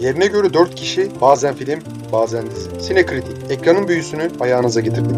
Yerine 0.00 0.26
göre 0.26 0.54
4 0.54 0.74
kişi, 0.74 1.10
bazen 1.20 1.54
film, 1.54 1.80
bazen 2.12 2.46
dizi. 2.46 2.80
Sinekritik, 2.80 3.50
ekranın 3.50 3.88
büyüsünü 3.88 4.30
ayağınıza 4.40 4.80
getirdik. 4.80 5.16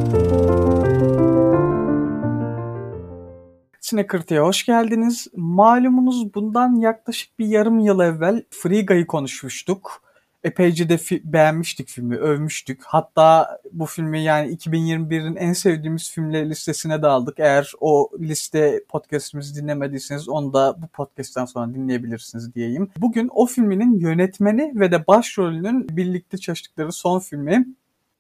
Sinekritik'e 3.81 4.39
hoş 4.39 4.67
geldiniz. 4.67 5.27
Malumunuz 5.37 6.35
bundan 6.35 6.77
yaklaşık 6.77 7.39
bir 7.39 7.47
yarım 7.47 7.79
yıl 7.79 8.01
evvel 8.01 8.43
Friga'yı 8.51 9.07
konuşmuştuk 9.07 10.02
epeyce 10.45 10.89
de 10.89 10.95
fi- 10.95 11.21
beğenmiştik 11.25 11.89
filmi, 11.89 12.17
övmüştük. 12.17 12.81
Hatta 12.85 13.59
bu 13.73 13.87
filmi 13.87 14.23
yani 14.23 14.55
2021'in 14.55 15.37
en 15.37 15.53
sevdiğimiz 15.53 16.11
filmler 16.11 16.51
listesine 16.51 17.03
de 17.03 17.07
aldık. 17.07 17.35
Eğer 17.39 17.73
o 17.81 18.11
liste 18.21 18.85
podcastimizi 18.89 19.63
dinlemediyseniz 19.63 20.29
onu 20.29 20.53
da 20.53 20.83
bu 20.83 20.87
podcast'ten 20.87 21.45
sonra 21.45 21.75
dinleyebilirsiniz 21.75 22.55
diyeyim. 22.55 22.91
Bugün 22.97 23.31
o 23.35 23.47
filminin 23.47 23.99
yönetmeni 23.99 24.73
ve 24.75 24.93
de 24.93 25.07
başrolünün 25.07 25.89
birlikte 25.97 26.39
çalıştıkları 26.39 26.93
son 26.93 27.19
filmi 27.19 27.67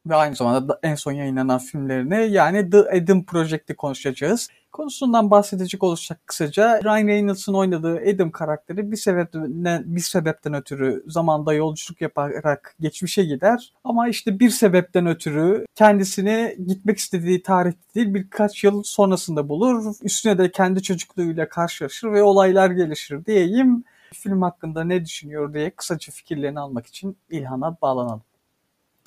ve 0.06 0.14
aynı 0.14 0.36
zamanda 0.36 0.78
en 0.82 0.94
son 0.94 1.12
yayınlanan 1.12 1.58
filmlerini 1.58 2.32
yani 2.32 2.70
The 2.70 2.78
Adam 2.78 3.24
Project'i 3.24 3.76
konuşacağız. 3.76 4.48
Konusundan 4.72 5.30
bahsedecek 5.30 5.82
olursak 5.82 6.26
kısaca 6.26 6.80
Ryan 6.84 7.06
Reynolds'ın 7.06 7.54
oynadığı 7.54 8.00
Adam 8.14 8.30
karakteri 8.30 8.90
bir 8.90 8.96
sebepten, 8.96 9.84
bir 9.86 10.00
sebepten 10.00 10.54
ötürü 10.54 11.04
zamanda 11.06 11.54
yolculuk 11.54 12.00
yaparak 12.00 12.74
geçmişe 12.80 13.24
gider. 13.24 13.72
Ama 13.84 14.08
işte 14.08 14.40
bir 14.40 14.50
sebepten 14.50 15.06
ötürü 15.06 15.66
kendisini 15.74 16.56
gitmek 16.66 16.98
istediği 16.98 17.42
tarih 17.42 17.72
değil 17.94 18.14
birkaç 18.14 18.64
yıl 18.64 18.82
sonrasında 18.82 19.48
bulur. 19.48 19.94
Üstüne 20.02 20.38
de 20.38 20.50
kendi 20.50 20.82
çocukluğuyla 20.82 21.48
karşılaşır 21.48 22.12
ve 22.12 22.22
olaylar 22.22 22.70
gelişir 22.70 23.24
diyeyim. 23.24 23.84
Film 24.14 24.42
hakkında 24.42 24.84
ne 24.84 25.04
düşünüyor 25.04 25.54
diye 25.54 25.70
kısaca 25.70 26.12
fikirlerini 26.12 26.60
almak 26.60 26.86
için 26.86 27.16
İlhan'a 27.30 27.76
bağlanalım. 27.82 28.22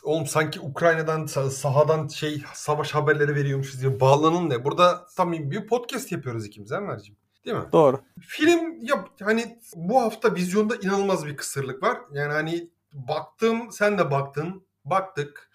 Oğlum 0.06 0.28
sanki 0.28 0.60
Ukrayna'dan 0.60 1.26
sahadan 1.50 2.08
şey 2.08 2.44
savaş 2.54 2.92
haberleri 2.92 3.36
veriyormuşuz 3.36 3.82
diye 3.82 4.00
bağlanın 4.00 4.50
ne? 4.50 4.66
Burada 4.66 5.08
tam 5.18 5.34
bir 5.34 5.68
podcast 5.68 6.12
yapıyoruz 6.12 6.46
ikimiz 6.46 6.72
Enver'cim. 6.72 7.16
Değil 7.46 7.58
mi? 7.58 7.64
Doğru. 7.72 8.00
Film 8.20 8.86
ya 8.86 9.06
hani 9.22 9.60
bu 9.76 10.02
hafta 10.02 10.36
vizyonda 10.36 10.76
inanılmaz 10.76 11.26
bir 11.26 11.38
kısırlık 11.38 11.84
var. 11.84 11.98
Yani 12.12 12.34
hani 12.34 12.70
baktım 12.92 13.72
sen 13.72 13.98
de 13.98 14.12
baktın. 14.12 14.68
Baktık. 14.86 15.50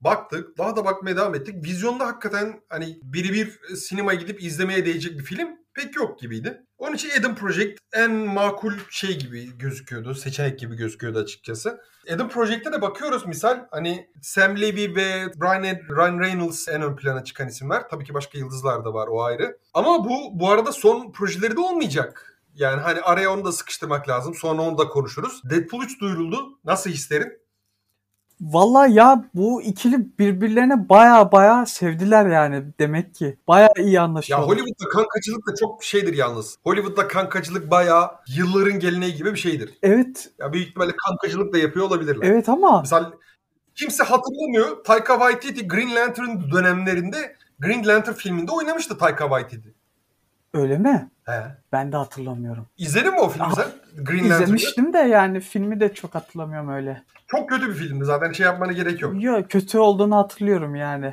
Baktık. 0.00 0.58
Daha 0.58 0.76
da 0.76 0.84
bakmaya 0.84 1.16
devam 1.16 1.34
ettik. 1.34 1.64
Vizyonda 1.64 2.06
hakikaten 2.06 2.60
hani 2.68 2.98
biri 3.02 3.32
bir 3.32 3.76
sinemaya 3.76 4.20
gidip 4.20 4.42
izlemeye 4.42 4.86
değecek 4.86 5.18
bir 5.18 5.24
film 5.24 5.48
pek 5.74 5.96
yok 5.96 6.18
gibiydi. 6.18 6.63
Onun 6.78 6.94
için 6.94 7.10
Adam 7.20 7.34
Project 7.34 7.78
en 7.92 8.10
makul 8.10 8.72
şey 8.90 9.18
gibi 9.18 9.58
gözüküyordu. 9.58 10.14
Seçenek 10.14 10.58
gibi 10.58 10.76
gözüküyordu 10.76 11.18
açıkçası. 11.18 11.80
Adam 12.14 12.28
Project'te 12.28 12.72
de 12.72 12.82
bakıyoruz 12.82 13.26
misal 13.26 13.66
hani 13.70 14.10
Sam 14.22 14.60
Levy 14.60 14.94
ve 14.94 15.26
Ryan, 15.42 15.78
Ryan 15.96 16.20
Reynolds 16.20 16.68
en 16.68 16.82
ön 16.82 16.96
plana 16.96 17.24
çıkan 17.24 17.48
isimler. 17.48 17.88
Tabii 17.88 18.04
ki 18.04 18.14
başka 18.14 18.38
yıldızlar 18.38 18.84
da 18.84 18.94
var 18.94 19.08
o 19.08 19.22
ayrı. 19.22 19.58
Ama 19.74 20.04
bu 20.04 20.40
bu 20.40 20.50
arada 20.50 20.72
son 20.72 21.12
projeleri 21.12 21.56
de 21.56 21.60
olmayacak. 21.60 22.40
Yani 22.54 22.80
hani 22.80 23.00
araya 23.00 23.32
onu 23.32 23.44
da 23.44 23.52
sıkıştırmak 23.52 24.08
lazım. 24.08 24.34
Sonra 24.34 24.62
onu 24.62 24.78
da 24.78 24.88
konuşuruz. 24.88 25.42
Deadpool 25.50 25.82
3 25.82 26.00
duyuruldu. 26.00 26.58
Nasıl 26.64 26.90
hislerin? 26.90 27.43
Valla 28.40 28.86
ya 28.86 29.24
bu 29.34 29.62
ikili 29.62 30.18
birbirlerine 30.18 30.88
baya 30.88 31.32
baya 31.32 31.66
sevdiler 31.66 32.26
yani 32.26 32.64
demek 32.80 33.14
ki. 33.14 33.38
Baya 33.48 33.68
iyi 33.78 34.00
anlaşıyorlar. 34.00 34.46
Ya 34.48 34.52
Hollywood'da 34.52 34.88
kankacılık 34.88 35.48
da 35.48 35.54
çok 35.54 35.84
şeydir 35.84 36.14
yalnız. 36.14 36.58
Hollywood'da 36.64 37.08
kankacılık 37.08 37.70
baya 37.70 38.20
yılların 38.36 38.80
geleneği 38.80 39.14
gibi 39.14 39.32
bir 39.32 39.38
şeydir. 39.38 39.78
Evet. 39.82 40.30
Ya 40.38 40.52
büyük 40.52 40.68
ihtimalle 40.68 40.92
kankacılık 41.08 41.54
da 41.54 41.58
yapıyor 41.58 41.86
olabilirler. 41.86 42.26
Evet 42.26 42.48
ama. 42.48 42.80
Mesela 42.80 43.12
kimse 43.74 44.04
hatırlamıyor. 44.04 44.84
Taika 44.84 45.12
Waititi 45.14 45.68
Green 45.68 45.94
Lantern 45.94 46.50
dönemlerinde 46.52 47.36
Green 47.58 47.86
Lantern 47.86 48.14
filminde 48.14 48.52
oynamıştı 48.52 48.98
Taika 48.98 49.24
Waititi. 49.24 49.74
Öyle 50.54 50.78
mi? 50.78 51.10
He. 51.24 51.42
Ben 51.72 51.92
de 51.92 51.96
hatırlamıyorum. 51.96 52.66
İzledin 52.78 53.12
mi 53.12 53.20
o 53.20 53.28
filmi 53.28 53.46
Ah, 53.46 53.54
sen? 53.54 53.66
Green 54.04 54.18
Lantern'ı? 54.24 54.42
İzlemiştim 54.42 54.92
de 54.92 54.98
yani 54.98 55.40
filmi 55.40 55.80
de 55.80 55.94
çok 55.94 56.14
hatırlamıyorum 56.14 56.68
öyle. 56.68 57.02
Çok 57.26 57.48
kötü 57.48 57.68
bir 57.68 57.74
filmdi 57.74 58.04
zaten 58.04 58.32
şey 58.32 58.46
yapmana 58.46 58.72
gerek 58.72 59.02
yok. 59.02 59.22
Yok 59.22 59.50
kötü 59.50 59.78
olduğunu 59.78 60.16
hatırlıyorum 60.16 60.74
yani. 60.74 61.12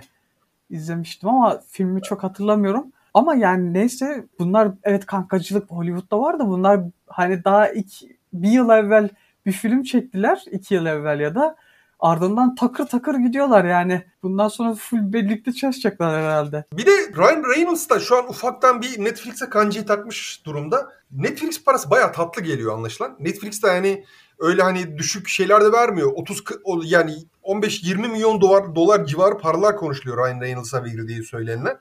İzlemiştim 0.69 1.29
ama 1.29 1.61
filmi 1.67 2.01
çok 2.01 2.23
hatırlamıyorum. 2.23 2.85
Ama 3.13 3.35
yani 3.35 3.73
neyse 3.73 4.25
bunlar 4.39 4.71
evet 4.83 5.05
kankacılık 5.05 5.71
Hollywood'da 5.71 6.19
var 6.19 6.39
da 6.39 6.47
bunlar 6.47 6.79
hani 7.07 7.43
daha 7.43 7.69
ilk 7.69 7.91
bir 8.33 8.49
yıl 8.49 8.69
evvel 8.69 9.09
bir 9.45 9.51
film 9.51 9.83
çektiler. 9.83 10.43
iki 10.51 10.73
yıl 10.73 10.85
evvel 10.85 11.19
ya 11.19 11.35
da 11.35 11.55
ardından 12.01 12.55
takır 12.55 12.85
takır 12.85 13.15
gidiyorlar 13.15 13.65
yani. 13.65 14.03
Bundan 14.23 14.47
sonra 14.47 14.73
full 14.73 15.13
birlikte 15.13 15.53
çalışacaklar 15.53 16.23
herhalde. 16.23 16.65
Bir 16.73 16.85
de 16.85 16.91
Ryan 16.91 17.55
Reynolds 17.55 17.89
da 17.89 17.99
şu 17.99 18.17
an 18.17 18.29
ufaktan 18.29 18.81
bir 18.81 19.03
Netflix'e 19.03 19.49
kancayı 19.49 19.85
takmış 19.85 20.45
durumda. 20.45 20.89
Netflix 21.11 21.63
parası 21.63 21.89
bayağı 21.89 22.13
tatlı 22.13 22.41
geliyor 22.41 22.73
anlaşılan. 22.73 23.15
Netflix 23.19 23.63
de 23.63 23.67
yani 23.67 24.05
öyle 24.39 24.61
hani 24.61 24.97
düşük 24.97 25.27
şeyler 25.27 25.61
de 25.61 25.71
vermiyor. 25.71 26.11
30 26.15 26.43
yani 26.83 27.15
15-20 27.43 28.11
milyon 28.11 28.41
dolar 28.41 28.75
dolar 28.75 29.05
civarı 29.05 29.37
paralar 29.37 29.77
konuşuluyor 29.77 30.27
Ryan 30.27 30.41
Reynolds'a 30.41 30.83
verildiği 30.83 31.23
söylenilen. 31.23 31.79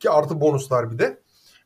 Ki 0.00 0.10
artı 0.10 0.40
bonuslar 0.40 0.92
bir 0.92 0.98
de. 0.98 1.18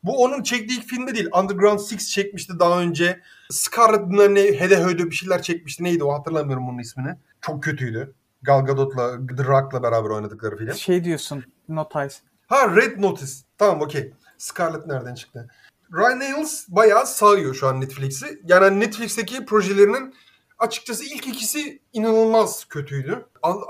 Bu 0.03 0.23
onun 0.23 0.43
çektiği 0.43 0.79
ilk 0.79 0.87
filmi 0.87 1.15
değil. 1.15 1.29
Underground 1.33 1.79
Six 1.79 2.09
çekmişti 2.09 2.59
daha 2.59 2.81
önce. 2.81 3.21
Scarlett 3.49 4.07
ne 4.29 4.59
Hede 4.59 4.83
Höde 4.83 5.05
bir 5.05 5.15
şeyler 5.15 5.41
çekmişti. 5.41 5.83
Neydi 5.83 6.03
o 6.03 6.13
hatırlamıyorum 6.13 6.69
onun 6.69 6.79
ismini. 6.79 7.15
Çok 7.41 7.63
kötüydü. 7.63 8.13
Gal 8.43 8.65
Gadot'la 8.65 9.11
The 9.37 9.43
Rock'la 9.43 9.83
beraber 9.83 10.09
oynadıkları 10.09 10.57
film. 10.57 10.73
Şey 10.73 11.03
diyorsun 11.03 11.43
Notice. 11.69 12.15
Ha 12.47 12.75
Red 12.75 13.01
Notice. 13.01 13.33
Tamam 13.57 13.81
okey. 13.81 14.13
Scarlett 14.37 14.87
nereden 14.87 15.15
çıktı? 15.15 15.49
Ryan 15.93 16.19
Reynolds 16.19 16.65
bayağı 16.67 17.07
sağıyor 17.07 17.55
şu 17.55 17.67
an 17.67 17.81
Netflix'i. 17.81 18.41
Yani 18.47 18.79
Netflix'teki 18.79 19.45
projelerinin 19.45 20.15
açıkçası 20.59 21.03
ilk 21.05 21.27
ikisi 21.27 21.79
inanılmaz 21.93 22.65
kötüydü. 22.65 23.25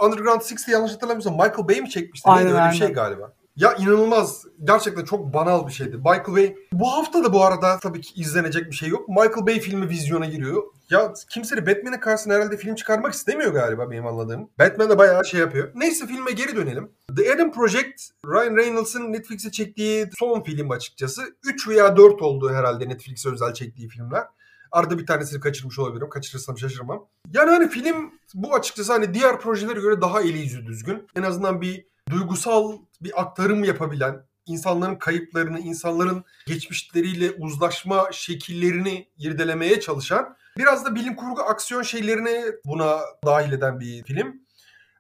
Underground 0.06 0.42
Six'te 0.42 0.72
yanlış 0.72 0.92
hatırlamıyorsam 0.92 1.34
Michael 1.34 1.68
Bay 1.68 1.82
mi 1.82 1.90
çekmişti? 1.90 2.30
Aynen, 2.30 2.48
Neydi? 2.48 2.62
Öyle 2.62 2.72
bir 2.72 2.78
şey 2.78 2.94
galiba. 2.94 3.34
Ya 3.56 3.76
inanılmaz. 3.76 4.46
Gerçekten 4.64 5.06
çok 5.06 5.34
banal 5.34 5.68
bir 5.68 5.72
şeydi. 5.72 5.98
Michael 5.98 6.36
Bay. 6.36 6.56
Bu 6.74 6.92
hafta 6.92 7.24
da 7.24 7.34
bu 7.34 7.44
arada 7.44 7.80
tabii 7.80 8.02
ki 8.02 8.22
izlenecek 8.22 8.66
bir 8.66 8.76
şey 8.76 8.90
yok. 8.90 9.10
Michael 9.10 9.48
Bay 9.48 9.60
filmi 9.60 9.90
vizyona 9.90 10.26
giriyor. 10.26 10.64
Ya 10.90 11.14
kimse 11.30 11.68
Batman'e 11.68 12.00
karşısına 12.00 12.34
herhalde 12.34 12.58
film 12.58 12.76
çıkarmak 12.76 13.14
istemiyor 13.14 13.54
galiba 13.54 13.92
benim 13.92 14.08
anladığım. 14.08 14.50
Batman 14.60 14.90
de 14.90 14.98
bayağı 14.98 15.26
şey 15.26 15.40
yapıyor. 15.40 15.72
Neyse 15.76 16.08
filme 16.08 16.32
geri 16.32 16.56
dönelim. 16.56 16.92
The 17.18 17.34
Adam 17.34 17.52
Project, 17.52 18.02
Ryan 18.26 18.56
Reynolds'ın 18.56 19.14
Netflix'e 19.14 19.52
çektiği 19.52 20.10
son 20.20 20.42
film 20.42 20.72
açıkçası. 20.72 21.22
3 21.46 21.68
veya 21.68 21.98
4 21.98 22.22
oldu 22.22 22.50
herhalde 22.50 22.90
Netflix'e 22.90 23.30
özel 23.32 23.54
çektiği 23.54 23.90
filmler. 23.90 24.24
Arada 24.72 25.00
bir 25.00 25.06
tanesini 25.06 25.40
kaçırmış 25.40 25.80
olabilirim. 25.80 26.10
Kaçırırsam 26.10 26.58
şaşırmam. 26.58 27.08
Yani 27.34 27.50
hani 27.50 27.70
film 27.70 28.12
bu 28.34 28.56
açıkçası 28.56 28.94
hani 28.94 29.14
diğer 29.14 29.40
projelere 29.40 29.80
göre 29.80 30.02
daha 30.02 30.22
eli 30.22 30.38
yüzü 30.38 30.66
düzgün. 30.66 31.08
En 31.16 31.24
azından 31.24 31.62
bir 31.62 31.86
duygusal 32.10 32.78
bir 33.02 33.22
aktarım 33.22 33.64
yapabilen, 33.64 34.26
insanların 34.46 34.96
kayıplarını, 34.96 35.60
insanların 35.60 36.24
geçmişleriyle 36.48 37.32
uzlaşma 37.32 38.10
şekillerini 38.12 39.10
irdelemeye 39.18 39.80
çalışan, 39.80 40.36
biraz 40.58 40.86
da 40.86 40.96
bilim 40.96 41.16
kurgu 41.16 41.42
aksiyon 41.42 41.82
şeylerini 41.82 42.44
buna 42.66 43.00
dahil 43.26 43.52
eden 43.52 43.80
bir 43.80 44.04
film. 44.04 44.42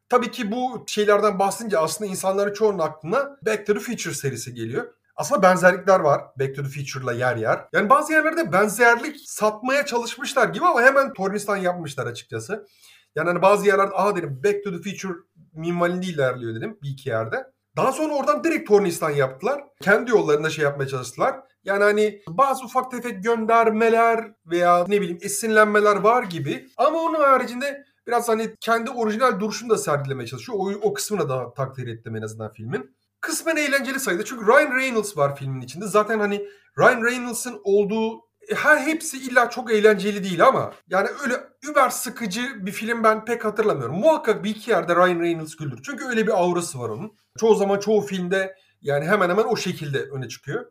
Tabii 0.09 0.31
ki 0.31 0.51
bu 0.51 0.83
şeylerden 0.87 1.39
bahsedince 1.39 1.77
aslında 1.77 2.11
insanların 2.11 2.53
çoğunun 2.53 2.79
aklına 2.79 3.37
Back 3.45 3.67
to 3.67 3.73
the 3.73 3.79
Future 3.79 4.13
serisi 4.13 4.53
geliyor. 4.53 4.93
Aslında 5.15 5.41
benzerlikler 5.41 5.99
var 5.99 6.21
Back 6.39 6.55
to 6.55 6.63
the 6.63 6.69
Future'la 6.69 7.13
yer 7.13 7.37
yer. 7.37 7.65
Yani 7.73 7.89
bazı 7.89 8.13
yerlerde 8.13 8.53
benzerlik 8.53 9.17
satmaya 9.25 9.85
çalışmışlar 9.85 10.49
gibi 10.49 10.65
ama 10.65 10.81
hemen 10.81 11.13
tornistan 11.13 11.57
yapmışlar 11.57 12.07
açıkçası. 12.07 12.67
Yani 13.15 13.27
hani 13.27 13.41
bazı 13.41 13.67
yerlerde 13.67 13.95
aha 13.95 14.15
dedim 14.15 14.41
Back 14.43 14.63
to 14.63 14.71
the 14.71 14.77
Future 14.89 15.13
minvalinde 15.53 16.05
ilerliyor 16.05 16.55
dedim 16.55 16.77
bir 16.83 16.89
iki 16.89 17.09
yerde. 17.09 17.45
Daha 17.77 17.91
sonra 17.91 18.13
oradan 18.13 18.43
direkt 18.43 18.67
tornistan 18.67 19.09
yaptılar. 19.09 19.63
Kendi 19.81 20.11
yollarında 20.11 20.49
şey 20.49 20.63
yapmaya 20.63 20.87
çalıştılar. 20.87 21.35
Yani 21.63 21.83
hani 21.83 22.21
bazı 22.29 22.65
ufak 22.65 22.91
tefek 22.91 23.23
göndermeler 23.23 24.31
veya 24.45 24.85
ne 24.87 25.01
bileyim 25.01 25.19
esinlenmeler 25.21 25.95
var 25.95 26.23
gibi. 26.23 26.67
Ama 26.77 26.99
onun 26.99 27.19
haricinde 27.19 27.83
biraz 28.07 28.29
hani 28.29 28.55
kendi 28.59 28.89
orijinal 28.91 29.39
duruşunu 29.39 29.69
da 29.69 29.77
sergilemeye 29.77 30.27
çalışıyor. 30.27 30.57
O, 30.61 30.71
o 30.81 30.93
kısmına 30.93 31.29
da 31.29 31.53
takdir 31.53 31.87
ettim 31.87 32.15
en 32.15 32.21
azından 32.21 32.53
filmin. 32.53 32.95
Kısmen 33.21 33.55
eğlenceli 33.55 33.99
sayıda. 33.99 34.25
Çünkü 34.25 34.47
Ryan 34.47 34.75
Reynolds 34.75 35.17
var 35.17 35.35
filmin 35.35 35.61
içinde. 35.61 35.87
Zaten 35.87 36.19
hani 36.19 36.47
Ryan 36.79 37.03
Reynolds'ın 37.03 37.61
olduğu 37.63 38.30
her 38.55 38.77
hepsi 38.77 39.17
illa 39.17 39.49
çok 39.49 39.71
eğlenceli 39.71 40.23
değil 40.23 40.45
ama 40.45 40.73
yani 40.89 41.07
öyle 41.23 41.33
über 41.69 41.89
sıkıcı 41.89 42.65
bir 42.65 42.71
film 42.71 43.03
ben 43.03 43.25
pek 43.25 43.45
hatırlamıyorum. 43.45 43.95
Muhakkak 43.95 44.43
bir 44.43 44.49
iki 44.49 44.71
yerde 44.71 44.95
Ryan 44.95 45.19
Reynolds 45.19 45.55
güldür. 45.55 45.79
Çünkü 45.85 46.05
öyle 46.05 46.27
bir 46.27 46.41
aurası 46.41 46.79
var 46.79 46.89
onun. 46.89 47.15
Çoğu 47.39 47.55
zaman 47.55 47.79
çoğu 47.79 48.01
filmde 48.01 48.55
yani 48.81 49.05
hemen 49.05 49.29
hemen 49.29 49.43
o 49.43 49.55
şekilde 49.55 49.99
öne 49.99 50.29
çıkıyor. 50.29 50.65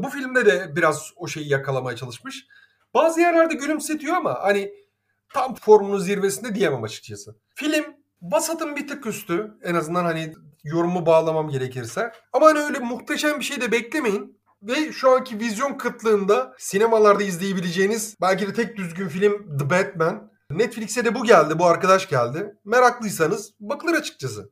Bu 0.00 0.08
filmde 0.08 0.46
de 0.46 0.76
biraz 0.76 1.12
o 1.16 1.28
şeyi 1.28 1.48
yakalamaya 1.48 1.96
çalışmış. 1.96 2.46
Bazı 2.94 3.20
yerlerde 3.20 3.54
gülümsetiyor 3.54 4.16
ama 4.16 4.38
hani 4.42 4.72
tam 5.34 5.54
formunun 5.54 5.98
zirvesinde 5.98 6.54
diyemem 6.54 6.84
açıkçası. 6.84 7.36
Film 7.54 7.84
basatın 8.20 8.76
bir 8.76 8.88
tık 8.88 9.06
üstü. 9.06 9.58
En 9.62 9.74
azından 9.74 10.04
hani 10.04 10.34
yorumu 10.64 11.06
bağlamam 11.06 11.48
gerekirse. 11.48 12.12
Ama 12.32 12.46
hani 12.46 12.58
öyle 12.58 12.78
muhteşem 12.78 13.38
bir 13.38 13.44
şey 13.44 13.60
de 13.60 13.72
beklemeyin. 13.72 14.39
Ve 14.62 14.92
şu 14.92 15.10
anki 15.10 15.38
vizyon 15.38 15.78
kıtlığında 15.78 16.54
sinemalarda 16.58 17.22
izleyebileceğiniz 17.22 18.16
belki 18.20 18.46
de 18.46 18.52
tek 18.52 18.76
düzgün 18.76 19.08
film 19.08 19.58
The 19.58 19.70
Batman. 19.70 20.30
Netflix'e 20.50 21.04
de 21.04 21.14
bu 21.14 21.24
geldi, 21.24 21.58
bu 21.58 21.66
arkadaş 21.66 22.08
geldi. 22.08 22.54
Meraklıysanız 22.64 23.54
bakılır 23.60 23.94
açıkçası. 23.94 24.50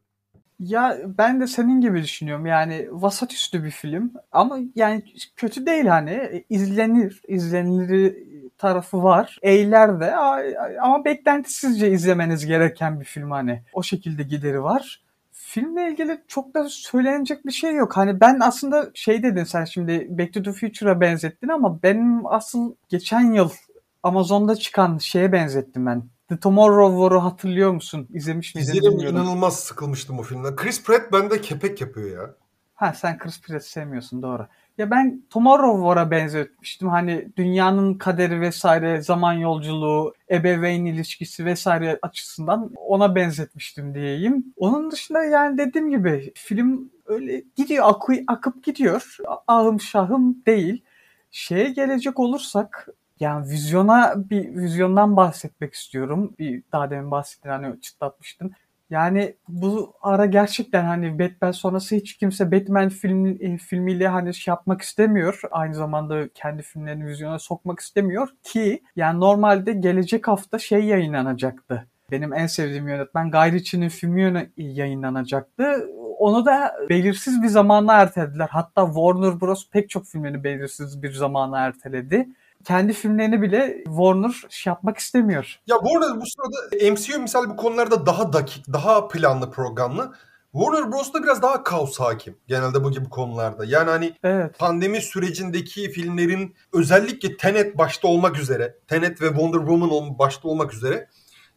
Ya 0.58 0.99
ben 1.19 1.40
de 1.40 1.46
senin 1.46 1.81
gibi 1.81 2.02
düşünüyorum. 2.02 2.46
Yani 2.46 2.88
vasat 2.90 3.32
üstü 3.32 3.64
bir 3.64 3.70
film 3.70 4.12
ama 4.32 4.58
yani 4.75 5.05
kötü 5.37 5.66
değil 5.66 5.87
hani 5.87 6.44
izlenir, 6.49 7.22
izlenilir 7.28 8.16
tarafı 8.58 9.02
var. 9.02 9.38
Eğler 9.43 10.00
de 10.00 10.16
ama 10.82 11.04
beklentisizce 11.04 11.90
izlemeniz 11.90 12.46
gereken 12.46 13.00
bir 13.00 13.04
film 13.04 13.31
hani. 13.31 13.62
O 13.72 13.82
şekilde 13.82 14.22
gideri 14.22 14.62
var. 14.62 15.02
Filmle 15.60 15.90
ilgili 15.90 16.25
çok 16.28 16.55
da 16.55 16.69
söylenecek 16.69 17.46
bir 17.46 17.52
şey 17.52 17.75
yok. 17.75 17.96
Hani 17.96 18.20
ben 18.20 18.40
aslında 18.40 18.90
şey 18.94 19.22
dedin 19.22 19.44
sen 19.44 19.64
şimdi 19.64 20.06
Back 20.10 20.34
to 20.34 20.43
the 20.43 20.52
Future'a 20.52 21.00
benzettin 21.00 21.49
ama 21.49 21.82
benim 21.82 22.26
asıl 22.26 22.75
geçen 22.88 23.32
yıl 23.32 23.50
Amazon'da 24.02 24.56
çıkan 24.56 24.99
şeye 24.99 25.32
benzettim 25.32 25.87
ben. 25.87 26.05
The 26.28 26.40
Tomorrow 26.40 26.96
War'u 26.96 27.25
hatırlıyor 27.25 27.72
musun? 27.72 28.08
İzlemiş 28.14 28.55
miydin 28.55 28.70
İzledim 28.70 28.99
inanılmaz 28.99 29.60
sıkılmıştım 29.60 30.19
o 30.19 30.22
filmden. 30.22 30.56
Chris 30.56 30.84
Pratt 30.84 31.12
bende 31.12 31.40
kepek 31.40 31.81
yapıyor 31.81 32.20
ya. 32.20 32.34
Ha 32.75 32.93
sen 32.93 33.19
Chris 33.19 33.40
Pratt 33.40 33.64
sevmiyorsun 33.64 34.22
doğru. 34.22 34.46
Ya 34.78 34.90
ben 34.90 35.22
Tomorrow 35.30 35.78
War'a 35.82 36.10
benzetmiştim. 36.10 36.88
Hani 36.88 37.28
dünyanın 37.36 37.94
kaderi 37.94 38.40
vesaire, 38.40 39.02
zaman 39.02 39.32
yolculuğu, 39.32 40.14
ebeveyn 40.30 40.84
ilişkisi 40.84 41.44
vesaire 41.44 41.98
açısından 42.02 42.70
ona 42.76 43.14
benzetmiştim 43.14 43.94
diyeyim. 43.94 44.54
Onun 44.56 44.90
dışında 44.90 45.25
yani 45.25 45.58
dediğim 45.58 45.90
gibi 45.90 46.32
film 46.34 46.90
öyle 47.06 47.44
gidiyor, 47.56 47.84
akı, 47.88 48.12
akıp 48.26 48.64
gidiyor. 48.64 49.16
Ahım 49.46 49.80
şahım 49.80 50.42
değil. 50.46 50.84
Şeye 51.30 51.70
gelecek 51.70 52.20
olursak 52.20 52.88
yani 53.20 53.50
vizyona 53.50 54.14
bir 54.30 54.56
vizyondan 54.56 55.16
bahsetmek 55.16 55.75
istiyorum. 55.75 56.34
Bir 56.38 56.62
daha 56.72 56.90
demin 56.90 57.10
bahsettin 57.10 57.48
hani 57.48 57.80
çıtlatmıştın. 57.80 58.52
Yani 58.90 59.37
bu 59.49 59.94
ara 60.02 60.26
gerçekten 60.26 60.85
hani 60.85 61.19
Batman 61.19 61.50
sonrası 61.50 61.96
hiç 61.96 62.17
kimse 62.17 62.52
Batman 62.52 62.88
film, 62.88 63.26
e, 63.26 63.58
filmiyle 63.58 64.08
hani 64.08 64.35
şey 64.35 64.52
yapmak 64.52 64.82
istemiyor. 64.82 65.40
Aynı 65.50 65.75
zamanda 65.75 66.29
kendi 66.29 66.62
filmlerini 66.62 67.06
vizyona 67.06 67.38
sokmak 67.38 67.81
istemiyor 67.81 68.29
ki 68.43 68.82
yani 68.96 69.20
normalde 69.20 69.73
gelecek 69.73 70.29
hafta 70.29 70.58
şey 70.58 70.85
yayınlanacaktı. 70.85 71.87
Benim 72.11 72.35
en 72.35 72.46
sevdiğim 72.46 72.88
yönetmen 72.88 73.31
Guy 73.31 73.52
Ritchie'nin 73.52 73.88
filmi 73.88 74.50
yayınlanacaktı. 74.56 75.88
Onu 76.19 76.46
da 76.46 76.75
belirsiz 76.88 77.43
bir 77.43 77.49
zamana 77.49 77.94
ertelediler. 77.94 78.49
Hatta 78.50 78.87
Warner 78.87 79.40
Bros. 79.40 79.70
pek 79.70 79.90
çok 79.90 80.06
filmini 80.06 80.44
belirsiz 80.44 81.02
bir 81.02 81.12
zamana 81.12 81.58
erteledi 81.58 82.29
kendi 82.64 82.93
filmlerini 82.93 83.43
bile 83.43 83.82
Warner 83.84 84.43
şey 84.49 84.70
yapmak 84.70 84.99
istemiyor. 84.99 85.60
Ya 85.66 85.76
Warner 85.76 86.20
bu 86.20 86.25
sırada 86.26 86.90
MCU 86.93 87.20
misal 87.20 87.50
bu 87.50 87.56
konularda 87.56 88.06
daha 88.06 88.32
dakik, 88.32 88.72
daha 88.72 89.08
planlı 89.08 89.50
programlı. 89.50 90.14
Warner 90.52 90.93
Bros'ta 90.93 91.22
biraz 91.22 91.43
daha 91.43 91.64
kaos 91.64 92.00
hakim 92.00 92.37
genelde 92.46 92.84
bu 92.84 92.90
gibi 92.90 93.08
konularda. 93.08 93.64
Yani 93.64 93.90
hani 93.90 94.14
evet. 94.25 94.58
pandemi 94.58 95.02
sürecindeki 95.02 95.90
filmlerin 95.90 96.55
özellikle 96.72 97.37
Tenet 97.37 97.78
başta 97.78 98.08
olmak 98.08 98.38
üzere, 98.38 98.78
Tenet 98.87 99.22
ve 99.22 99.28
Wonder 99.28 99.58
Woman 99.58 100.19
başta 100.19 100.49
olmak 100.49 100.75
üzere 100.75 101.08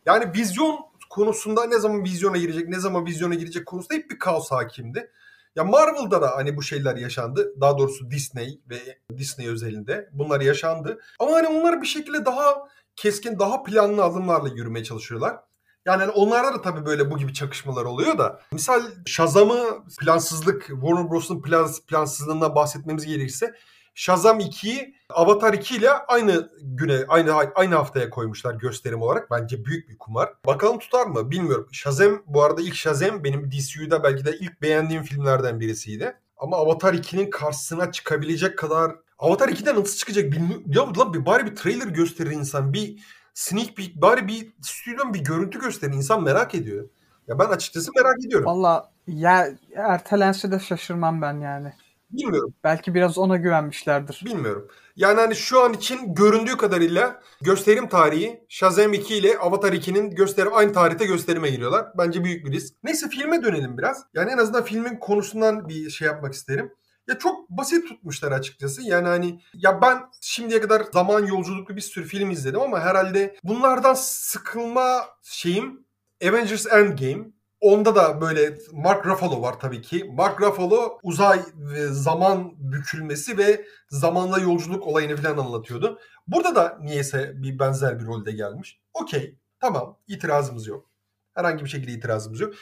yani 0.06 0.33
vizyon 0.36 0.80
konusunda 1.09 1.65
ne 1.65 1.80
zaman 1.80 2.04
vizyona 2.04 2.38
girecek, 2.38 2.69
ne 2.69 2.80
zaman 2.80 3.06
vizyona 3.06 3.33
girecek 3.33 3.65
konusunda 3.65 3.94
hep 3.94 4.09
bir 4.09 4.19
kaos 4.19 4.51
hakimdi. 4.51 5.12
Ya 5.56 5.63
Marvel'da 5.63 6.21
da 6.21 6.36
hani 6.36 6.57
bu 6.57 6.63
şeyler 6.63 6.95
yaşandı. 6.95 7.53
Daha 7.62 7.77
doğrusu 7.77 8.12
Disney 8.12 8.62
ve 8.69 8.80
Disney 9.18 9.48
özelinde 9.48 10.09
bunlar 10.13 10.42
yaşandı. 10.42 11.00
Ama 11.19 11.31
hani 11.31 11.48
onlar 11.48 11.81
bir 11.81 11.88
şekilde 11.88 12.25
daha 12.25 12.68
keskin, 12.95 13.39
daha 13.39 13.63
planlı 13.63 14.03
adımlarla 14.03 14.48
yürümeye 14.48 14.86
çalışıyorlar. 14.86 15.38
Yani 15.86 16.00
hani 16.00 16.12
onlarda 16.12 16.53
da 16.53 16.62
tabii 16.62 16.86
böyle 16.86 17.12
bu 17.12 17.18
gibi 17.18 17.33
çakışmalar 17.33 17.86
oluyor 17.86 18.18
da. 18.18 18.42
Misal 18.51 18.81
Shazam'ı 19.06 19.83
plansızlık, 20.00 20.68
Warner 20.68 21.12
Bros'un 21.12 21.42
plans, 21.42 21.81
plansızlığından 21.81 22.56
bahsetmemiz 22.56 23.06
gerekirse 23.06 23.56
Shazam 23.95 24.39
2'yi 24.39 24.95
Avatar 25.09 25.53
2 25.53 25.75
ile 25.75 25.89
aynı 25.89 26.49
güne, 26.61 27.05
aynı 27.07 27.33
aynı 27.55 27.75
haftaya 27.75 28.09
koymuşlar 28.09 28.53
gösterim 28.53 29.01
olarak. 29.01 29.31
Bence 29.31 29.65
büyük 29.65 29.89
bir 29.89 29.97
kumar. 29.97 30.33
Bakalım 30.45 30.79
tutar 30.79 31.05
mı 31.07 31.31
bilmiyorum. 31.31 31.67
Shazam 31.71 32.23
bu 32.25 32.43
arada 32.43 32.61
ilk 32.61 32.75
Shazam 32.75 33.23
benim 33.23 33.51
DCU'da 33.51 34.03
belki 34.03 34.25
de 34.25 34.38
ilk 34.39 34.61
beğendiğim 34.61 35.03
filmlerden 35.03 35.59
birisiydi. 35.59 36.17
Ama 36.38 36.57
Avatar 36.57 36.93
2'nin 36.93 37.29
karşısına 37.29 37.91
çıkabilecek 37.91 38.57
kadar 38.57 38.91
Avatar 39.19 39.49
2'den 39.49 39.79
nasıl 39.79 39.97
çıkacak 39.97 40.31
bilmiyorum. 40.31 40.63
Ya 40.67 40.97
lan 40.97 41.13
bir 41.13 41.25
bari 41.25 41.45
bir 41.45 41.55
trailer 41.55 41.87
gösterir 41.87 42.31
insan. 42.31 42.73
Bir 42.73 42.99
sneak 43.33 43.75
peek 43.75 43.95
bari 43.95 44.27
bir 44.27 44.53
stüdyon 44.61 45.13
bir 45.13 45.19
görüntü 45.19 45.59
gösterir 45.59 45.94
insan 45.94 46.23
merak 46.23 46.55
ediyor. 46.55 46.89
Ya 47.27 47.39
ben 47.39 47.45
açıkçası 47.45 47.91
merak 47.95 48.25
ediyorum. 48.25 48.45
Valla 48.45 48.91
ya 49.07 49.49
ertelense 49.75 50.51
de 50.51 50.59
şaşırmam 50.59 51.21
ben 51.21 51.39
yani. 51.39 51.73
Bilmiyorum. 52.11 52.53
Belki 52.63 52.93
biraz 52.93 53.17
ona 53.17 53.37
güvenmişlerdir. 53.37 54.21
Bilmiyorum. 54.25 54.67
Yani 54.95 55.19
hani 55.19 55.35
şu 55.35 55.61
an 55.61 55.73
için 55.73 56.15
göründüğü 56.15 56.57
kadarıyla 56.57 57.21
gösterim 57.41 57.89
tarihi 57.89 58.43
Shazam 58.49 58.93
2 58.93 59.15
ile 59.15 59.37
Avatar 59.37 59.73
2'nin 59.73 60.11
gösterim 60.11 60.51
aynı 60.53 60.73
tarihte 60.73 61.05
gösterime 61.05 61.49
giriyorlar. 61.49 61.85
Bence 61.97 62.23
büyük 62.23 62.45
bir 62.45 62.51
risk. 62.51 62.73
Neyse 62.83 63.09
filme 63.09 63.43
dönelim 63.43 63.77
biraz. 63.77 64.03
Yani 64.13 64.31
en 64.31 64.37
azından 64.37 64.63
filmin 64.63 64.99
konusundan 64.99 65.69
bir 65.69 65.89
şey 65.89 66.07
yapmak 66.07 66.33
isterim. 66.33 66.71
Ya 67.07 67.19
çok 67.19 67.49
basit 67.49 67.87
tutmuşlar 67.87 68.31
açıkçası. 68.31 68.81
Yani 68.81 69.07
hani 69.07 69.41
ya 69.53 69.81
ben 69.81 70.01
şimdiye 70.21 70.61
kadar 70.61 70.83
zaman 70.93 71.25
yolculuklu 71.25 71.75
bir 71.75 71.81
sürü 71.81 72.05
film 72.05 72.31
izledim 72.31 72.61
ama 72.61 72.79
herhalde 72.79 73.35
bunlardan 73.43 73.93
sıkılma 73.93 75.05
şeyim 75.23 75.85
Avengers 76.23 76.67
Endgame 76.67 77.25
Onda 77.61 77.95
da 77.95 78.21
böyle 78.21 78.57
Mark 78.71 79.05
Ruffalo 79.05 79.41
var 79.41 79.59
tabii 79.59 79.81
ki. 79.81 80.11
Mark 80.13 80.41
Ruffalo 80.41 80.99
uzay 81.03 81.41
ve 81.55 81.87
zaman 81.87 82.53
bükülmesi 82.57 83.37
ve 83.37 83.65
zamanla 83.89 84.39
yolculuk 84.39 84.87
olayını 84.87 85.17
falan 85.17 85.37
anlatıyordu. 85.37 85.99
Burada 86.27 86.55
da 86.55 86.77
niyeyse 86.81 87.33
bir 87.35 87.59
benzer 87.59 87.99
bir 87.99 88.05
rolde 88.05 88.31
gelmiş. 88.31 88.79
Okey 88.93 89.35
tamam 89.59 89.97
itirazımız 90.07 90.68
yok. 90.68 90.89
Herhangi 91.33 91.63
bir 91.63 91.69
şekilde 91.69 91.91
itirazımız 91.91 92.39
yok. 92.39 92.53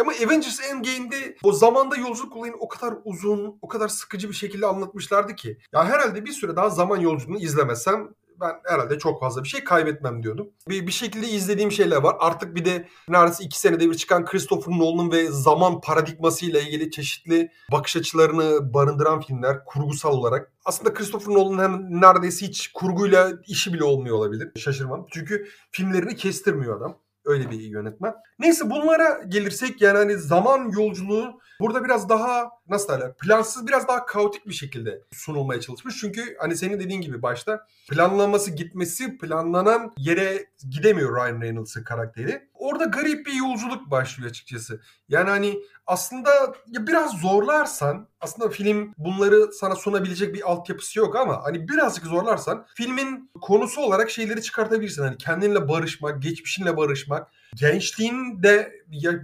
Ama 0.00 0.12
Avengers 0.26 0.60
Endgame'de 0.70 1.36
o 1.42 1.52
zamanda 1.52 1.96
yolculuk 1.96 2.36
olayını 2.36 2.56
o 2.56 2.68
kadar 2.68 2.94
uzun, 3.04 3.58
o 3.62 3.68
kadar 3.68 3.88
sıkıcı 3.88 4.28
bir 4.28 4.34
şekilde 4.34 4.66
anlatmışlardı 4.66 5.34
ki. 5.36 5.58
Ya 5.72 5.84
herhalde 5.84 6.24
bir 6.24 6.32
süre 6.32 6.56
daha 6.56 6.70
zaman 6.70 7.00
yolculuğunu 7.00 7.38
izlemesem 7.38 8.14
ben 8.40 8.52
herhalde 8.64 8.98
çok 8.98 9.20
fazla 9.20 9.44
bir 9.44 9.48
şey 9.48 9.64
kaybetmem 9.64 10.22
diyordum. 10.22 10.50
Bir, 10.68 10.86
bir 10.86 10.92
şekilde 10.92 11.28
izlediğim 11.28 11.72
şeyler 11.72 11.96
var. 11.96 12.16
Artık 12.18 12.54
bir 12.54 12.64
de 12.64 12.88
neredeyse 13.08 13.44
iki 13.44 13.58
senede 13.60 13.90
bir 13.90 13.94
çıkan 13.94 14.24
Christopher 14.24 14.78
Nolan 14.78 15.12
ve 15.12 15.26
zaman 15.26 15.80
paradigması 15.80 16.46
ile 16.46 16.62
ilgili 16.62 16.90
çeşitli 16.90 17.50
bakış 17.72 17.96
açılarını 17.96 18.74
barındıran 18.74 19.20
filmler 19.20 19.64
kurgusal 19.64 20.12
olarak. 20.12 20.52
Aslında 20.64 20.94
Christopher 20.94 21.34
Nolan 21.34 21.62
hem 21.62 22.00
neredeyse 22.00 22.46
hiç 22.46 22.72
kurguyla 22.72 23.32
işi 23.46 23.72
bile 23.72 23.84
olmuyor 23.84 24.16
olabilir. 24.16 24.50
Şaşırmam. 24.56 25.06
Çünkü 25.10 25.46
filmlerini 25.70 26.16
kestirmiyor 26.16 26.76
adam. 26.78 26.98
Öyle 27.24 27.50
bir 27.50 27.60
yönetmen. 27.60 28.14
Neyse 28.38 28.70
bunlara 28.70 29.22
gelirsek 29.28 29.82
yani 29.82 29.98
hani 29.98 30.18
zaman 30.18 30.70
yolculuğu 30.78 31.40
burada 31.60 31.84
biraz 31.84 32.08
daha 32.08 32.50
nasıl 32.68 32.88
derler 32.88 33.16
plansız 33.16 33.66
biraz 33.66 33.88
daha 33.88 34.06
kaotik 34.06 34.48
bir 34.48 34.52
şekilde 34.52 35.00
sunulmaya 35.12 35.60
çalışmış. 35.60 35.96
Çünkü 36.00 36.36
hani 36.40 36.56
senin 36.56 36.80
dediğin 36.80 37.00
gibi 37.00 37.22
başta 37.22 37.66
planlanması 37.90 38.50
gitmesi 38.50 39.18
planlanan 39.18 39.92
yere 39.98 40.46
gidemiyor 40.70 41.16
Ryan 41.16 41.40
Reynolds'ın 41.40 41.84
karakteri. 41.84 42.48
Orada 42.54 42.84
garip 42.84 43.26
bir 43.26 43.32
yolculuk 43.32 43.90
başlıyor 43.90 44.30
açıkçası. 44.30 44.80
Yani 45.08 45.30
hani 45.30 45.58
aslında 45.86 46.30
ya 46.68 46.86
biraz 46.86 47.20
zorlarsan 47.20 48.08
aslında 48.20 48.48
film 48.48 48.94
bunları 48.98 49.52
sana 49.52 49.74
sunabilecek 49.76 50.34
bir 50.34 50.50
altyapısı 50.50 50.98
yok 50.98 51.16
ama 51.16 51.44
hani 51.44 51.68
birazcık 51.68 52.04
zorlarsan 52.04 52.66
filmin 52.74 53.30
konusu 53.40 53.80
olarak 53.80 54.10
şeyleri 54.10 54.42
çıkartabilirsin. 54.42 55.02
Hani 55.02 55.18
kendinle 55.18 55.68
barışmak, 55.68 56.22
geçmişinle 56.22 56.76
barışmak, 56.76 57.32
gençliğinde 57.54 58.72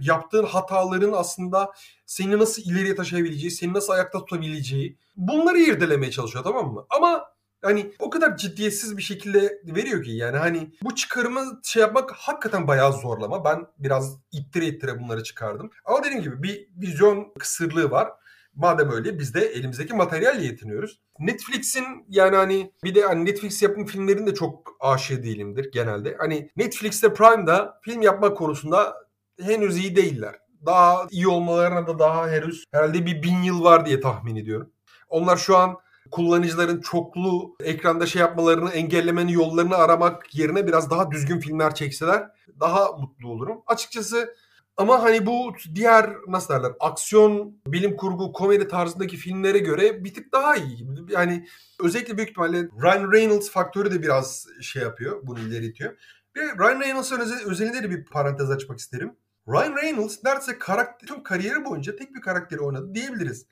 yaptığın 0.01 0.43
hataların 0.43 1.11
aslında 1.13 1.71
seni 2.05 2.39
nasıl 2.39 2.61
ileriye 2.61 2.95
taşıyabileceği, 2.95 3.51
seni 3.51 3.73
nasıl 3.73 3.93
ayakta 3.93 4.19
tutabileceği 4.19 4.97
bunları 5.15 5.59
irdelemeye 5.59 6.11
çalışıyor 6.11 6.43
tamam 6.43 6.73
mı? 6.73 6.85
Ama 6.89 7.31
hani 7.61 7.93
o 7.99 8.09
kadar 8.09 8.37
ciddiyetsiz 8.37 8.97
bir 8.97 9.01
şekilde 9.01 9.61
veriyor 9.65 10.03
ki 10.03 10.11
yani 10.11 10.37
hani 10.37 10.71
bu 10.83 10.95
çıkarımı 10.95 11.59
şey 11.63 11.81
yapmak 11.81 12.11
hakikaten 12.11 12.67
bayağı 12.67 12.93
zorlama. 12.93 13.45
Ben 13.45 13.67
biraz 13.79 14.17
ittire 14.31 14.65
ittire 14.65 14.99
bunları 14.99 15.23
çıkardım. 15.23 15.71
Ama 15.85 16.03
dediğim 16.03 16.23
gibi 16.23 16.43
bir 16.43 16.67
vizyon 16.81 17.33
kısırlığı 17.39 17.91
var. 17.91 18.09
Madem 18.55 18.91
öyle 18.91 19.19
biz 19.19 19.33
de 19.33 19.41
elimizdeki 19.41 19.93
materyalle 19.93 20.45
yetiniyoruz. 20.45 20.99
Netflix'in 21.19 21.85
yani 22.09 22.35
hani 22.35 22.71
bir 22.83 22.95
de 22.95 23.01
hani 23.01 23.25
Netflix 23.25 23.61
yapım 23.61 23.85
filmlerin 23.85 24.27
de 24.27 24.33
çok 24.33 24.77
aşığı 24.79 25.23
değilimdir 25.23 25.71
genelde. 25.71 26.15
Hani 26.19 26.49
Netflix'te 26.55 27.13
Prime'da 27.13 27.79
film 27.81 28.01
yapma 28.01 28.33
konusunda 28.33 28.95
henüz 29.41 29.77
iyi 29.77 29.95
değiller. 29.95 30.35
Daha 30.65 31.07
iyi 31.09 31.27
olmalarına 31.27 31.87
da 31.87 31.99
daha 31.99 32.29
henüz 32.29 32.63
herhalde 32.71 33.05
bir 33.05 33.23
bin 33.23 33.43
yıl 33.43 33.63
var 33.63 33.85
diye 33.85 33.99
tahmin 33.99 34.35
ediyorum. 34.35 34.71
Onlar 35.09 35.37
şu 35.37 35.57
an 35.57 35.77
kullanıcıların 36.11 36.81
çoklu 36.81 37.55
ekranda 37.63 38.05
şey 38.05 38.19
yapmalarını 38.19 38.69
engellemenin 38.69 39.31
yollarını 39.31 39.75
aramak 39.75 40.35
yerine 40.35 40.67
biraz 40.67 40.89
daha 40.89 41.11
düzgün 41.11 41.39
filmler 41.39 41.75
çekseler 41.75 42.27
daha 42.59 42.91
mutlu 42.91 43.29
olurum. 43.29 43.61
Açıkçası 43.67 44.35
ama 44.81 45.03
hani 45.03 45.25
bu 45.25 45.53
diğer 45.75 46.09
nasıl 46.27 46.53
derler 46.53 46.71
aksiyon, 46.79 47.55
bilim 47.67 47.95
kurgu, 47.97 48.33
komedi 48.33 48.67
tarzındaki 48.67 49.17
filmlere 49.17 49.59
göre 49.59 50.03
bir 50.03 50.13
tık 50.13 50.33
daha 50.33 50.55
iyi. 50.55 50.87
Yani 51.09 51.47
özellikle 51.83 52.17
büyük 52.17 52.29
ihtimalle 52.29 52.57
Ryan 52.83 53.11
Reynolds 53.11 53.51
faktörü 53.51 53.91
de 53.91 54.01
biraz 54.01 54.47
şey 54.61 54.81
yapıyor, 54.81 55.19
bunu 55.23 55.39
ileri 55.39 55.65
itiyor. 55.65 55.93
Bir 56.35 56.41
Ryan 56.41 56.79
Reynolds'ın 56.79 57.19
özel, 57.19 57.45
özelinde 57.45 57.83
de 57.83 57.89
bir 57.89 58.05
parantez 58.05 58.51
açmak 58.51 58.79
isterim. 58.79 59.15
Ryan 59.47 59.75
Reynolds 59.75 60.23
neredeyse 60.23 60.59
karakter, 60.59 61.07
tüm 61.07 61.23
kariyeri 61.23 61.65
boyunca 61.65 61.95
tek 61.95 62.15
bir 62.15 62.21
karakteri 62.21 62.59
oynadı 62.59 62.95
diyebiliriz. 62.95 63.45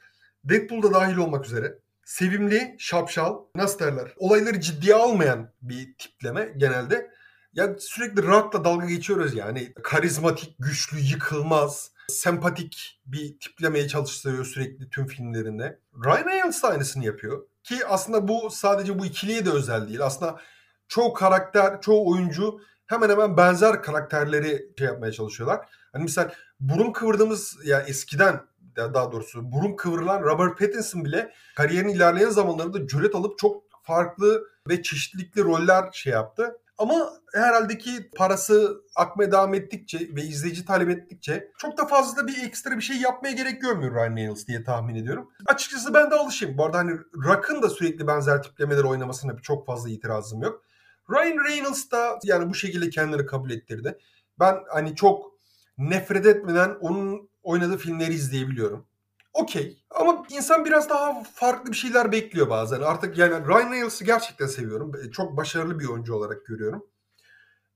Deadpool'da 0.44 0.94
dahil 0.94 1.18
olmak 1.18 1.46
üzere. 1.46 1.80
Sevimli, 2.06 2.76
şapşal, 2.80 3.38
nasıl 3.56 3.80
derler, 3.80 4.14
olayları 4.18 4.62
ciddiye 4.62 4.96
almayan 4.96 5.52
bir 5.62 5.96
tipleme 5.98 6.54
genelde. 6.58 7.12
Ya 7.54 7.76
sürekli 7.80 8.24
rock'la 8.24 8.64
dalga 8.64 8.86
geçiyoruz 8.86 9.36
yani. 9.36 9.74
Karizmatik, 9.84 10.56
güçlü, 10.60 11.00
yıkılmaz, 11.00 11.92
sempatik 12.08 13.02
bir 13.06 13.40
tiplemeye 13.40 13.88
çalıştırıyor 13.88 14.46
sürekli 14.46 14.90
tüm 14.90 15.08
filmlerinde. 15.08 15.80
Ryan 16.06 16.26
Reynolds 16.26 16.64
da 16.64 16.68
aynısını 16.68 17.06
yapıyor. 17.06 17.48
Ki 17.64 17.86
aslında 17.88 18.28
bu 18.28 18.50
sadece 18.50 19.00
bu 19.00 19.06
ikiliye 19.06 19.46
de 19.46 19.50
özel 19.50 19.88
değil. 19.88 20.06
Aslında 20.06 20.40
çoğu 20.88 21.14
karakter, 21.14 21.82
çoğu 21.82 22.12
oyuncu 22.12 22.62
hemen 22.88 23.10
hemen 23.10 23.38
benzer 23.38 23.84
karakterleri 23.84 24.72
şey 24.78 24.88
yapmaya 24.88 25.12
çalışıyorlar. 25.12 25.70
Hani 25.92 26.04
misal 26.04 26.30
burun 26.60 26.92
kıvırdığımız 26.92 27.58
ya 27.66 27.82
eskiden 27.82 28.42
daha 28.76 29.12
doğrusu 29.12 29.52
burun 29.52 29.76
kıvrılan 29.76 30.22
Robert 30.22 30.60
Pattinson 30.60 31.06
bile 31.06 31.34
kariyerin 31.56 31.90
ilerleyen 31.90 32.30
zamanlarında 32.30 32.88
cüret 32.88 33.16
alıp 33.16 33.38
çok 33.38 33.64
farklı 33.84 34.44
ve 34.70 34.82
çeşitlilikli 34.82 35.44
roller 35.44 35.90
şey 35.92 36.14
yaptı. 36.14 36.58
Ama 36.80 37.14
herhalde 37.34 37.78
ki 37.78 38.10
parası 38.16 38.82
akmaya 38.96 39.32
devam 39.32 39.54
ettikçe 39.54 40.00
ve 40.16 40.24
izleyici 40.24 40.66
talep 40.66 40.90
ettikçe 40.90 41.52
çok 41.58 41.78
da 41.78 41.86
fazla 41.86 42.28
bir 42.28 42.44
ekstra 42.44 42.78
bir 42.78 42.82
şey 42.82 42.98
yapmaya 42.98 43.32
gerek 43.32 43.62
görmüyor 43.62 43.96
Ryan 43.96 44.16
Reynolds 44.16 44.48
diye 44.48 44.64
tahmin 44.64 44.96
ediyorum. 44.96 45.30
Açıkçası 45.46 45.94
ben 45.94 46.12
de 46.12 46.16
alışayım. 46.16 46.58
Bu 46.58 46.66
arada 46.66 46.78
hani 46.78 46.92
Rock'ın 47.26 47.62
da 47.62 47.70
sürekli 47.70 48.08
benzer 48.08 48.44
tiplemeler 48.44 48.84
oynamasına 48.84 49.38
çok 49.42 49.66
fazla 49.66 49.90
itirazım 49.90 50.42
yok. 50.42 50.64
Ryan 51.12 51.46
Reynolds 51.46 51.92
da 51.92 52.20
yani 52.24 52.50
bu 52.50 52.56
şekilde 52.56 52.90
kendini 52.90 53.26
kabul 53.26 53.52
ettirdi. 53.52 53.98
Ben 54.40 54.58
hani 54.70 54.96
çok 54.96 55.32
nefret 55.78 56.26
etmeden 56.26 56.76
onun 56.82 57.30
oynadığı 57.44 57.78
filmleri 57.78 58.14
izleyebiliyorum. 58.14 58.89
Okey. 59.34 59.84
Ama 59.90 60.26
insan 60.30 60.66
biraz 60.66 60.90
daha 60.90 61.24
farklı 61.24 61.72
bir 61.72 61.78
şeyler 61.78 62.12
bekliyor 62.12 62.50
bazen. 62.50 62.82
Artık 62.82 63.18
yani 63.18 63.48
Ryan 63.48 63.72
Reynolds'ı 63.72 64.06
gerçekten 64.06 64.48
seviyorum. 64.48 64.92
Çok 65.12 65.38
başarılı 65.38 65.80
bir 65.80 65.88
oyuncu 65.88 66.16
olarak 66.16 66.46
görüyorum. 66.46 66.86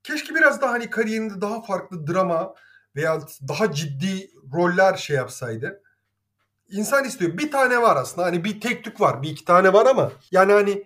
Keşke 0.04 0.36
biraz 0.36 0.62
daha 0.62 0.72
hani 0.72 0.90
kariyerinde 0.90 1.42
daha 1.42 1.62
farklı 1.62 2.08
drama 2.08 2.54
veya 2.96 3.22
daha 3.48 3.72
ciddi 3.74 4.32
roller 4.54 4.96
şey 4.98 5.16
yapsaydı. 5.16 5.82
İnsan 6.70 7.06
istiyor. 7.06 7.38
Bir 7.38 7.52
tane 7.52 7.82
var 7.82 7.98
aslında. 7.98 8.28
Hani 8.28 8.44
bir 8.44 8.62
tek 8.62 8.84
tük 8.84 9.02
var. 9.02 9.22
Bir 9.22 9.30
iki 9.30 9.46
tane 9.46 9.74
var 9.74 9.86
ama 9.86 10.12
yani 10.32 10.54
hani 10.54 10.84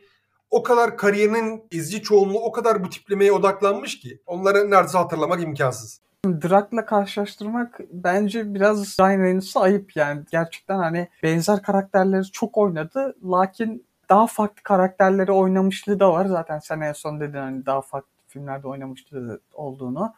o 0.49 0.63
kadar 0.63 0.97
kariyerinin 0.97 1.63
izci 1.71 2.01
çoğunluğu 2.03 2.39
o 2.39 2.51
kadar 2.51 2.83
bu 2.83 2.89
tiplemeye 2.89 3.31
odaklanmış 3.31 3.99
ki 3.99 4.21
onları 4.25 4.71
neredeyse 4.71 4.97
hatırlamak 4.97 5.43
imkansız. 5.43 6.01
Drak'la 6.25 6.85
karşılaştırmak 6.85 7.79
bence 7.91 8.53
biraz 8.53 8.99
Ryan 8.99 9.23
Reynolds'a 9.23 9.61
ayıp 9.61 9.95
yani. 9.95 10.21
Gerçekten 10.31 10.77
hani 10.77 11.07
benzer 11.23 11.61
karakterleri 11.61 12.23
çok 12.23 12.57
oynadı. 12.57 13.15
Lakin 13.23 13.85
daha 14.09 14.27
farklı 14.27 14.63
karakterleri 14.63 15.31
oynamışlığı 15.31 15.99
da 15.99 16.11
var. 16.11 16.25
Zaten 16.25 16.59
sen 16.59 16.81
en 16.81 16.93
son 16.93 17.19
dedin 17.19 17.37
hani 17.37 17.65
daha 17.65 17.81
farklı 17.81 18.09
filmlerde 18.27 18.67
oynamışlığı 18.67 19.39
olduğunu. 19.53 20.13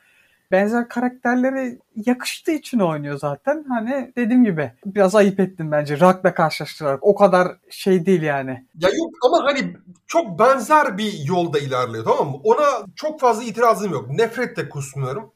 Benzer 0.51 0.89
karakterleri 0.89 1.79
yakıştığı 1.95 2.51
için 2.51 2.79
oynuyor 2.79 3.19
zaten. 3.19 3.65
Hani 3.69 4.13
dediğim 4.15 4.43
gibi 4.43 4.71
biraz 4.85 5.15
ayıp 5.15 5.39
ettim 5.39 5.71
bence 5.71 5.99
Rock'la 5.99 6.33
karşılaştırarak. 6.33 6.99
O 7.03 7.15
kadar 7.15 7.47
şey 7.69 8.05
değil 8.05 8.21
yani. 8.21 8.65
Ya 8.79 8.89
yok 8.89 9.11
ama 9.25 9.43
hani 9.43 9.77
çok 10.07 10.39
benzer 10.39 10.97
bir 10.97 11.13
yolda 11.25 11.59
ilerliyor 11.59 12.05
tamam 12.05 12.27
mı? 12.27 12.37
Ona 12.43 12.85
çok 12.95 13.19
fazla 13.19 13.43
itirazım 13.43 13.91
yok. 13.91 14.09
Nefret 14.09 14.57
de 14.57 14.69
kusmuyorum. 14.69 15.31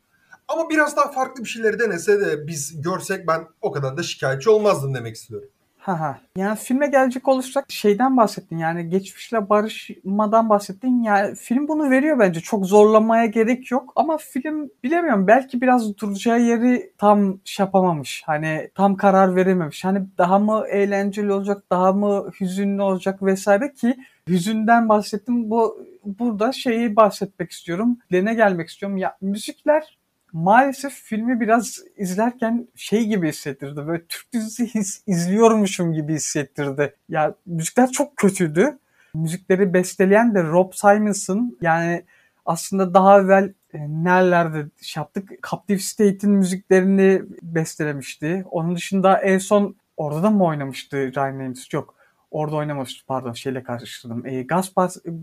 Ama 0.47 0.69
biraz 0.69 0.97
daha 0.97 1.11
farklı 1.11 1.43
bir 1.43 1.49
şeyleri 1.49 1.79
denese 1.79 2.21
de 2.21 2.47
biz 2.47 2.81
görsek 2.81 3.27
ben 3.27 3.47
o 3.61 3.71
kadar 3.71 3.97
da 3.97 4.03
şikayetçi 4.03 4.49
olmazdım 4.49 4.93
demek 4.93 5.15
istiyorum. 5.15 5.49
Ha 5.83 5.99
ha. 5.99 6.19
Yani 6.37 6.57
filme 6.57 6.87
gelecek 6.87 7.27
olursak 7.27 7.65
şeyden 7.71 8.17
bahsettin 8.17 8.57
yani 8.57 8.89
geçmişle 8.89 9.49
barışmadan 9.49 10.49
bahsettin. 10.49 11.03
Yani 11.03 11.35
film 11.35 11.67
bunu 11.67 11.89
veriyor 11.89 12.19
bence. 12.19 12.39
Çok 12.39 12.65
zorlamaya 12.65 13.25
gerek 13.25 13.71
yok. 13.71 13.93
Ama 13.95 14.17
film 14.17 14.69
bilemiyorum 14.83 15.27
belki 15.27 15.61
biraz 15.61 15.97
duracağı 15.97 16.41
yeri 16.41 16.93
tam 16.97 17.39
şey 17.45 17.63
yapamamış. 17.65 18.23
Hani 18.25 18.69
tam 18.75 18.95
karar 18.95 19.35
verememiş. 19.35 19.85
Hani 19.85 20.03
daha 20.17 20.39
mı 20.39 20.63
eğlenceli 20.69 21.33
olacak, 21.33 21.63
daha 21.71 21.93
mı 21.93 22.31
hüzünlü 22.41 22.81
olacak 22.81 23.23
vesaire 23.23 23.73
ki 23.73 23.97
hüzünden 24.29 24.89
bahsettim. 24.89 25.49
Bu 25.49 25.85
burada 26.05 26.51
şeyi 26.51 26.95
bahsetmek 26.95 27.51
istiyorum. 27.51 27.97
Lene 28.13 28.33
gelmek 28.33 28.69
istiyorum. 28.69 28.97
Ya 28.97 29.17
müzikler 29.21 29.97
maalesef 30.33 30.93
filmi 30.93 31.39
biraz 31.39 31.79
izlerken 31.97 32.67
şey 32.75 33.05
gibi 33.05 33.29
hissettirdi. 33.29 33.87
Böyle 33.87 34.05
Türk 34.09 34.33
dizisi 34.33 34.75
his, 34.75 35.03
izliyormuşum 35.07 35.93
gibi 35.93 36.13
hissettirdi. 36.13 36.95
Ya 37.09 37.35
müzikler 37.45 37.91
çok 37.91 38.17
kötüydü. 38.17 38.77
Müzikleri 39.13 39.73
besteleyen 39.73 40.35
de 40.35 40.43
Rob 40.43 40.73
Simonson. 40.73 41.57
Yani 41.61 42.03
aslında 42.45 42.93
daha 42.93 43.19
evvel 43.19 43.53
e, 43.73 43.79
nerelerde 43.79 44.65
şey 44.81 45.01
yaptık? 45.01 45.29
Captive 45.51 45.79
State'in 45.79 46.33
müziklerini 46.33 47.21
bestelemişti. 47.41 48.45
Onun 48.51 48.75
dışında 48.75 49.17
en 49.17 49.37
son 49.37 49.75
orada 49.97 50.23
da 50.23 50.29
mı 50.29 50.45
oynamıştı 50.45 50.97
Ryan 50.97 51.39
Reynolds? 51.39 51.73
Yok. 51.73 51.95
Orada 52.33 52.55
oynamamıştı 52.55 53.05
pardon 53.05 53.33
şeyle 53.33 53.63
karıştırdım. 53.63 54.25
E, 54.25 54.47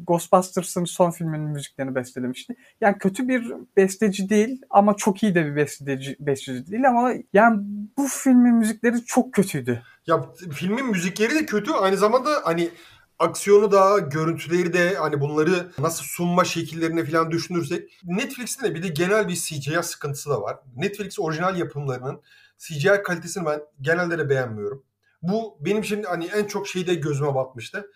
Ghostbusters'ın 0.07 0.85
son 0.85 1.11
filminin 1.11 1.51
müziklerini 1.51 1.95
bestelemişti. 1.95 2.57
Yani 2.81 2.99
kötü 2.99 3.29
bir 3.29 3.53
besteci 3.77 4.29
değil 4.29 4.63
ama 4.71 4.97
çok 4.97 5.23
iyi 5.23 5.35
de 5.35 5.47
bir 5.47 5.57
besteci, 5.57 6.17
besteci 6.21 6.71
değil 6.71 6.89
ama 6.89 7.13
yani 7.33 7.61
bu 7.99 8.07
filmin 8.09 8.55
müzikleri 8.55 9.05
çok 9.05 9.35
kötüydü. 9.35 9.83
Ya 10.07 10.25
filmin 10.53 10.87
müzikleri 10.87 11.35
de 11.35 11.47
kötü 11.47 11.73
aynı 11.73 11.97
zamanda 11.97 12.31
hani 12.45 12.71
aksiyonu 13.19 13.73
da, 13.73 13.99
görüntüleri 13.99 14.73
de 14.73 14.95
hani 14.95 15.21
bunları 15.21 15.73
nasıl 15.79 16.05
sunma 16.05 16.45
şekillerini 16.45 17.05
falan 17.05 17.31
düşünürsek 17.31 18.01
Netflix'in 18.05 18.65
de 18.65 18.75
bir 18.75 18.83
de 18.83 18.89
genel 18.89 19.29
bir 19.29 19.35
CGI 19.35 19.83
sıkıntısı 19.83 20.31
da 20.31 20.43
var. 20.43 20.57
Netflix 20.77 21.19
orijinal 21.19 21.57
yapımlarının 21.57 22.21
CGI 22.59 23.03
kalitesini 23.05 23.47
ben 23.47 23.61
genelde 23.81 24.19
de 24.19 24.29
beğenmiyorum. 24.29 24.85
Bu 25.23 25.59
benim 25.61 25.85
şimdi 25.85 26.07
hani 26.07 26.25
en 26.25 26.45
çok 26.45 26.69
şeyde 26.69 26.95
gözüme 26.95 27.35
batmıştı. 27.35 27.87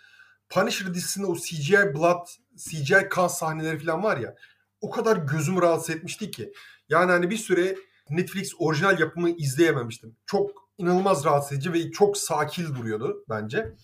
Punisher 0.49 0.95
dizisinde 0.95 1.27
o 1.27 1.37
CGI 1.37 1.95
blood, 1.95 2.27
CGI 2.57 3.09
kan 3.11 3.29
sahneleri 3.29 3.79
falan 3.79 4.03
var 4.03 4.17
ya. 4.17 4.35
O 4.81 4.91
kadar 4.91 5.17
gözümü 5.17 5.63
rahatsız 5.63 5.97
etmişti 5.97 6.31
ki. 6.31 6.53
Yani 6.89 7.11
hani 7.11 7.31
bir 7.31 7.37
süre 7.37 7.77
Netflix 8.11 8.53
orijinal 8.59 9.01
yapımı 9.01 9.31
izleyememiştim. 9.31 10.17
Çok 10.27 10.51
inanılmaz 10.79 11.25
rahatsız 11.25 11.53
edici 11.53 11.73
ve 11.73 11.91
çok 11.91 12.17
sakil 12.17 12.75
duruyordu 12.75 13.25
bence. 13.29 13.75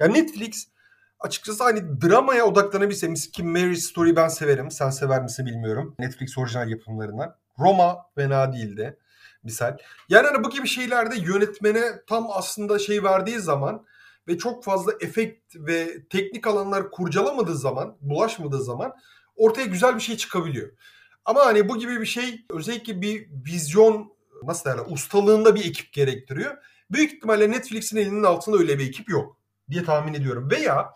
Yani 0.00 0.14
Netflix 0.14 0.68
açıkçası 1.20 1.64
hani 1.64 2.00
dramaya 2.00 2.46
odaklanabilse 2.46 3.14
ki 3.14 3.42
Mary 3.42 3.76
Story 3.76 4.16
ben 4.16 4.28
severim. 4.28 4.70
Sen 4.70 4.90
sever 4.90 5.22
misin 5.22 5.46
bilmiyorum. 5.46 5.94
Netflix 5.98 6.38
orijinal 6.38 6.70
yapımlarından. 6.70 7.36
Roma 7.58 8.06
fena 8.14 8.52
değildi 8.52 8.98
misal. 9.42 9.76
Yani 10.08 10.26
hani 10.26 10.44
bu 10.44 10.50
gibi 10.50 10.68
şeylerde 10.68 11.16
yönetmene 11.16 11.82
tam 12.06 12.26
aslında 12.30 12.78
şey 12.78 13.04
verdiği 13.04 13.38
zaman 13.38 13.86
ve 14.28 14.38
çok 14.38 14.64
fazla 14.64 14.92
efekt 15.00 15.56
ve 15.56 16.08
teknik 16.08 16.46
alanlar 16.46 16.90
kurcalamadığı 16.90 17.56
zaman, 17.56 17.96
bulaşmadığı 18.00 18.62
zaman 18.62 18.94
ortaya 19.36 19.66
güzel 19.66 19.96
bir 19.96 20.00
şey 20.00 20.16
çıkabiliyor. 20.16 20.70
Ama 21.24 21.46
hani 21.46 21.68
bu 21.68 21.78
gibi 21.78 22.00
bir 22.00 22.06
şey 22.06 22.44
özellikle 22.50 23.02
bir 23.02 23.28
vizyon 23.46 24.12
nasıl 24.42 24.70
derler 24.70 24.84
ustalığında 24.88 25.54
bir 25.54 25.64
ekip 25.64 25.92
gerektiriyor. 25.92 26.56
Büyük 26.90 27.12
ihtimalle 27.12 27.50
Netflix'in 27.50 27.96
elinin 27.96 28.22
altında 28.22 28.58
öyle 28.58 28.78
bir 28.78 28.88
ekip 28.88 29.08
yok 29.08 29.36
diye 29.70 29.84
tahmin 29.84 30.14
ediyorum. 30.14 30.50
Veya 30.50 30.90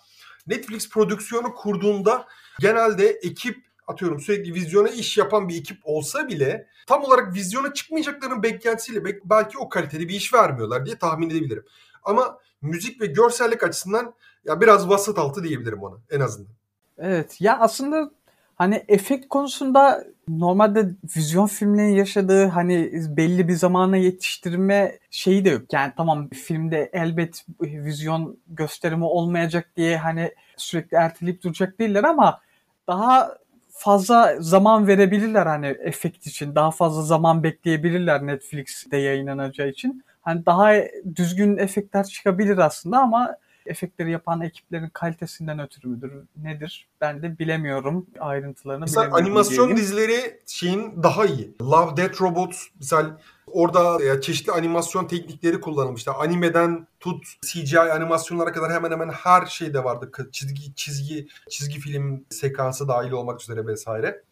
Netflix 0.47 0.91
prodüksiyonu 0.91 1.55
kurduğunda 1.55 2.27
genelde 2.61 3.09
ekip 3.09 3.66
atıyorum 3.87 4.21
sürekli 4.21 4.55
vizyona 4.55 4.89
iş 4.89 5.19
yapan 5.19 5.49
bir 5.49 5.59
ekip 5.59 5.79
olsa 5.85 6.29
bile 6.29 6.67
tam 6.87 7.05
olarak 7.05 7.35
vizyona 7.35 7.73
çıkmayacaklarının 7.73 8.43
beklentisiyle 8.43 9.05
belki 9.25 9.59
o 9.59 9.69
kalitede 9.69 10.09
bir 10.09 10.15
iş 10.15 10.35
vermiyorlar 10.35 10.87
diye 10.87 10.99
tahmin 10.99 11.31
edebilirim. 11.31 11.65
Ama 12.05 12.39
müzik 12.63 13.01
ve 13.01 13.07
görsellik 13.07 13.63
açısından 13.63 14.15
ya 14.45 14.61
biraz 14.61 14.89
vasat 14.89 15.19
altı 15.19 15.45
diyebilirim 15.45 15.83
ona 15.83 15.97
en 16.11 16.21
azından. 16.21 16.53
Evet 16.99 17.41
ya 17.41 17.59
aslında 17.59 18.11
hani 18.57 18.85
efekt 18.89 19.29
konusunda 19.29 20.05
normalde 20.29 20.91
vizyon 21.17 21.47
filmlerin 21.47 21.95
yaşadığı 21.95 22.47
hani 22.47 22.93
belli 23.17 23.49
bir 23.49 23.55
zamana 23.55 23.97
yetiştirme 23.97 24.99
şeyi 25.11 25.45
de 25.45 25.51
yok. 25.51 25.73
Yani 25.73 25.93
tamam 25.97 26.29
filmde 26.29 26.91
elbet 26.93 27.45
vizyon 27.61 28.39
gösterimi 28.47 29.05
olmayacak 29.05 29.71
diye 29.77 29.97
hani 29.97 30.35
sürekli 30.57 30.97
erteleyip 30.97 31.43
duracak 31.43 31.79
değiller 31.79 32.05
ama 32.05 32.41
daha 32.87 33.37
fazla 33.79 34.37
zaman 34.41 34.87
verebilirler 34.87 35.47
hani 35.47 35.67
efekt 35.67 36.27
için. 36.27 36.55
Daha 36.55 36.71
fazla 36.71 37.03
zaman 37.03 37.43
bekleyebilirler 37.43 38.27
Netflix'te 38.27 38.97
yayınlanacağı 38.97 39.69
için. 39.69 40.05
Hani 40.23 40.47
daha 40.47 40.75
düzgün 41.17 41.57
efektler 41.57 42.05
çıkabilir 42.05 42.59
aslında 42.59 42.99
ama 42.99 43.37
efektleri 43.67 44.11
yapan 44.11 44.41
ekiplerin 44.41 44.89
kalitesinden 44.89 45.59
ötürü 45.59 45.89
müdür 45.89 46.13
nedir 46.43 46.87
ben 47.01 47.23
de 47.23 47.39
bilemiyorum 47.39 48.07
ayrıntılarını 48.21 48.81
Mesela 48.81 49.03
bilemiyorum 49.03 49.27
animasyon 49.27 49.67
diyeyim. 49.67 49.77
dizileri 49.77 50.41
şeyin 50.47 51.03
daha 51.03 51.27
iyi. 51.27 51.55
Love, 51.63 51.97
Death 51.97 52.21
Robots 52.21 52.67
misal 52.79 53.11
orada 53.47 54.05
ya, 54.05 54.21
çeşitli 54.21 54.53
animasyon 54.53 55.07
teknikleri 55.07 55.61
kullanılmıştı. 55.61 56.13
Animeden 56.13 56.87
tut 57.01 57.25
CGI 57.43 57.81
animasyonlara 57.81 58.53
kadar 58.53 58.73
hemen 58.73 58.91
hemen 58.91 59.09
her 59.09 59.47
şeyde 59.47 59.85
vardı. 59.85 60.11
Çizgi 60.33 60.75
çizgi 60.75 61.29
çizgi 61.51 61.81
film 61.81 62.25
sekansı 62.31 62.89
dahil 62.89 63.11
olmak 63.11 63.41
üzere 63.43 63.67
vesaire. 63.67 64.23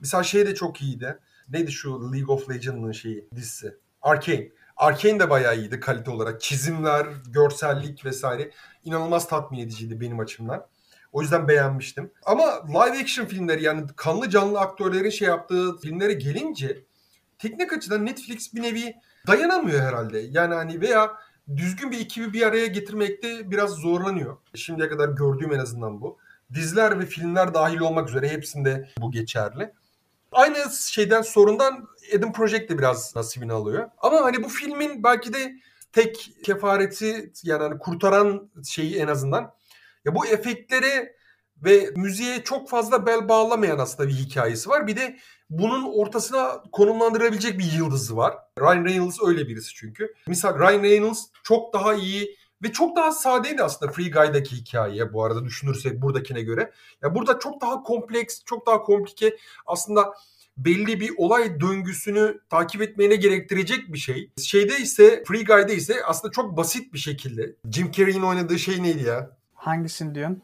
Mesela 0.00 0.22
şey 0.22 0.46
de 0.46 0.54
çok 0.54 0.82
iyiydi. 0.82 1.18
Neydi 1.48 1.72
şu 1.72 2.12
League 2.12 2.34
of 2.34 2.50
Legends'ın 2.50 2.92
şeyi 2.92 3.28
dizisi? 3.34 3.76
Arcane. 4.02 4.48
Arcane 4.76 5.20
de 5.20 5.30
bayağı 5.30 5.56
iyiydi 5.56 5.80
kalite 5.80 6.10
olarak. 6.10 6.40
Çizimler, 6.40 7.06
görsellik 7.28 8.04
vesaire 8.04 8.50
inanılmaz 8.84 9.28
tatmin 9.28 9.58
ediciydi 9.58 10.00
benim 10.00 10.20
açımdan. 10.20 10.66
O 11.12 11.22
yüzden 11.22 11.48
beğenmiştim. 11.48 12.10
Ama 12.26 12.66
live 12.68 13.02
action 13.02 13.26
filmleri 13.26 13.62
yani 13.62 13.86
kanlı 13.96 14.30
canlı 14.30 14.60
aktörlerin 14.60 15.10
şey 15.10 15.28
yaptığı 15.28 15.76
filmlere 15.76 16.12
gelince 16.12 16.84
teknik 17.38 17.72
açıdan 17.72 18.06
Netflix 18.06 18.54
bir 18.54 18.62
nevi 18.62 18.94
dayanamıyor 19.26 19.80
herhalde. 19.80 20.18
Yani 20.18 20.54
hani 20.54 20.80
veya 20.80 21.12
düzgün 21.56 21.90
bir 21.90 22.00
ekibi 22.00 22.32
bir 22.32 22.42
araya 22.42 22.66
getirmekte 22.66 23.50
biraz 23.50 23.70
zorlanıyor. 23.70 24.36
Şimdiye 24.54 24.88
kadar 24.88 25.08
gördüğüm 25.08 25.52
en 25.52 25.58
azından 25.58 26.00
bu. 26.00 26.18
Diziler 26.54 27.00
ve 27.00 27.06
filmler 27.06 27.54
dahil 27.54 27.80
olmak 27.80 28.08
üzere 28.08 28.28
hepsinde 28.28 28.88
bu 28.98 29.10
geçerli. 29.10 29.72
Aynı 30.32 30.56
şeyden 30.72 31.22
sorundan 31.22 31.88
Eden 32.10 32.32
Project 32.32 32.70
de 32.70 32.78
biraz 32.78 33.16
nasibini 33.16 33.52
alıyor. 33.52 33.88
Ama 33.98 34.20
hani 34.20 34.44
bu 34.44 34.48
filmin 34.48 35.04
belki 35.04 35.32
de 35.32 35.54
tek 35.92 36.30
kefareti 36.44 37.32
yani 37.42 37.62
hani 37.62 37.78
kurtaran 37.78 38.50
şeyi 38.64 38.96
en 38.96 39.08
azından 39.08 39.54
ya 40.04 40.14
bu 40.14 40.26
efektlere 40.26 41.16
ve 41.64 41.90
müziğe 41.96 42.44
çok 42.44 42.68
fazla 42.68 43.06
bel 43.06 43.28
bağlamayan 43.28 43.78
aslında 43.78 44.08
bir 44.08 44.14
hikayesi 44.14 44.70
var. 44.70 44.86
Bir 44.86 44.96
de 44.96 45.16
bunun 45.50 45.92
ortasına 45.92 46.62
konumlandırabilecek 46.72 47.58
bir 47.58 47.72
yıldızı 47.72 48.16
var. 48.16 48.34
Ryan 48.60 48.84
Reynolds 48.84 49.18
öyle 49.26 49.48
birisi 49.48 49.74
çünkü. 49.74 50.14
Misal 50.26 50.58
Ryan 50.58 50.82
Reynolds 50.82 51.26
çok 51.42 51.72
daha 51.72 51.94
iyi 51.94 52.36
ve 52.62 52.72
çok 52.72 52.96
daha 52.96 53.12
sadeydi 53.12 53.62
aslında 53.62 53.92
Free 53.92 54.10
Guy'daki 54.10 54.56
hikayeye 54.56 55.12
bu 55.12 55.24
arada 55.24 55.44
düşünürsek 55.44 56.02
buradakine 56.02 56.42
göre. 56.42 56.72
Ya 57.02 57.14
burada 57.14 57.38
çok 57.38 57.60
daha 57.60 57.82
kompleks, 57.82 58.44
çok 58.44 58.66
daha 58.66 58.82
komplike 58.82 59.36
aslında 59.66 60.14
belli 60.56 61.00
bir 61.00 61.10
olay 61.16 61.60
döngüsünü 61.60 62.40
takip 62.50 62.82
etmene 62.82 63.16
gerektirecek 63.16 63.92
bir 63.92 63.98
şey. 63.98 64.30
Şeyde 64.42 64.78
ise 64.78 65.24
Free 65.26 65.44
Guy'de 65.44 65.74
ise 65.74 66.04
aslında 66.04 66.32
çok 66.32 66.56
basit 66.56 66.92
bir 66.92 66.98
şekilde. 66.98 67.54
Jim 67.70 67.90
Carrey'in 67.90 68.22
oynadığı 68.22 68.58
şey 68.58 68.82
neydi 68.82 69.02
ya? 69.02 69.36
Hangisini 69.54 70.14
diyorsun? 70.14 70.42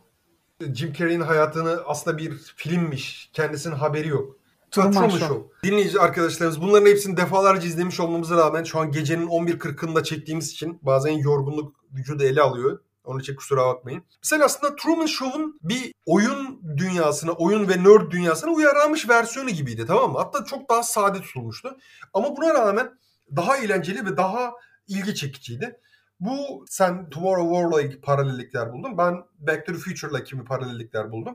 Jim 0.75 0.93
Carrey'in 0.93 1.21
hayatını 1.21 1.81
aslında 1.87 2.19
bir 2.19 2.33
filmmiş. 2.57 3.31
Kendisinin 3.33 3.75
haberi 3.75 4.09
yok. 4.09 4.40
Truman 4.71 5.09
Show. 5.09 5.19
Show. 5.19 5.69
Dinleyici 5.71 6.01
arkadaşlarımız 6.01 6.63
bunların 6.63 6.87
hepsini 6.87 7.17
defalarca 7.17 7.69
izlemiş 7.69 8.01
olmamıza 8.01 8.37
rağmen 8.37 8.65
şu 8.65 8.79
an 8.79 8.93
gecenin 8.93 9.27
11.40'ında 9.27 10.05
çektiğimiz 10.05 10.51
için 10.51 10.79
bazen 10.83 11.13
yorgunluk 11.13 11.75
vücudu 11.93 12.25
ele 12.25 12.43
alıyor. 12.43 12.79
Onun 13.05 13.21
için 13.21 13.37
kusura 13.37 13.67
bakmayın. 13.67 14.03
Mesela 14.23 14.45
aslında 14.45 14.77
Truman 14.77 15.07
Show'un 15.07 15.59
bir 15.63 15.95
oyun 16.07 16.61
dünyasına, 16.77 17.33
oyun 17.33 17.69
ve 17.69 17.85
nerd 17.85 18.11
dünyasına 18.11 18.51
uyarlanmış 18.51 19.09
versiyonu 19.09 19.51
gibiydi 19.51 19.85
tamam 19.87 20.13
mı? 20.13 20.19
Hatta 20.19 20.45
çok 20.45 20.71
daha 20.71 20.83
sade 20.83 21.21
tutulmuştu. 21.21 21.77
Ama 22.15 22.37
buna 22.37 22.55
rağmen 22.55 22.99
daha 23.37 23.57
eğlenceli 23.57 24.07
ve 24.07 24.17
daha 24.17 24.53
ilgi 24.89 25.15
çekiciydi. 25.15 25.81
Bu 26.21 26.65
sen 26.69 27.11
Tomorrow 27.11 27.55
War'la 27.55 28.01
paralellikler 28.03 28.73
buldun. 28.73 28.99
Ben 28.99 29.15
Back 29.39 29.67
to 29.67 29.73
the 29.73 29.79
Future'la 29.79 30.25
kimi 30.25 30.45
paralellikler 30.45 31.13
buldum. 31.13 31.35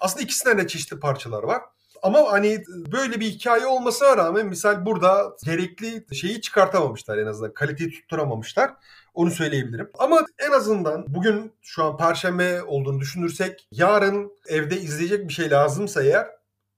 Aslında 0.00 0.22
ikisinden 0.22 0.58
de 0.58 0.66
çeşitli 0.66 1.00
parçalar 1.00 1.42
var. 1.42 1.62
Ama 2.02 2.32
hani 2.32 2.64
böyle 2.92 3.20
bir 3.20 3.26
hikaye 3.26 3.66
olmasına 3.66 4.16
rağmen 4.16 4.46
misal 4.46 4.86
burada 4.86 5.36
gerekli 5.44 6.16
şeyi 6.16 6.40
çıkartamamışlar 6.40 7.18
en 7.18 7.26
azından. 7.26 7.54
Kaliteyi 7.54 7.90
tutturamamışlar. 7.90 8.70
Onu 9.14 9.30
söyleyebilirim. 9.30 9.90
Ama 9.98 10.26
en 10.38 10.50
azından 10.52 11.04
bugün 11.08 11.52
şu 11.62 11.84
an 11.84 11.96
perşembe 11.96 12.62
olduğunu 12.62 13.00
düşünürsek 13.00 13.68
yarın 13.72 14.32
evde 14.48 14.80
izleyecek 14.80 15.28
bir 15.28 15.32
şey 15.32 15.50
lazımsa 15.50 16.02
eğer 16.02 16.26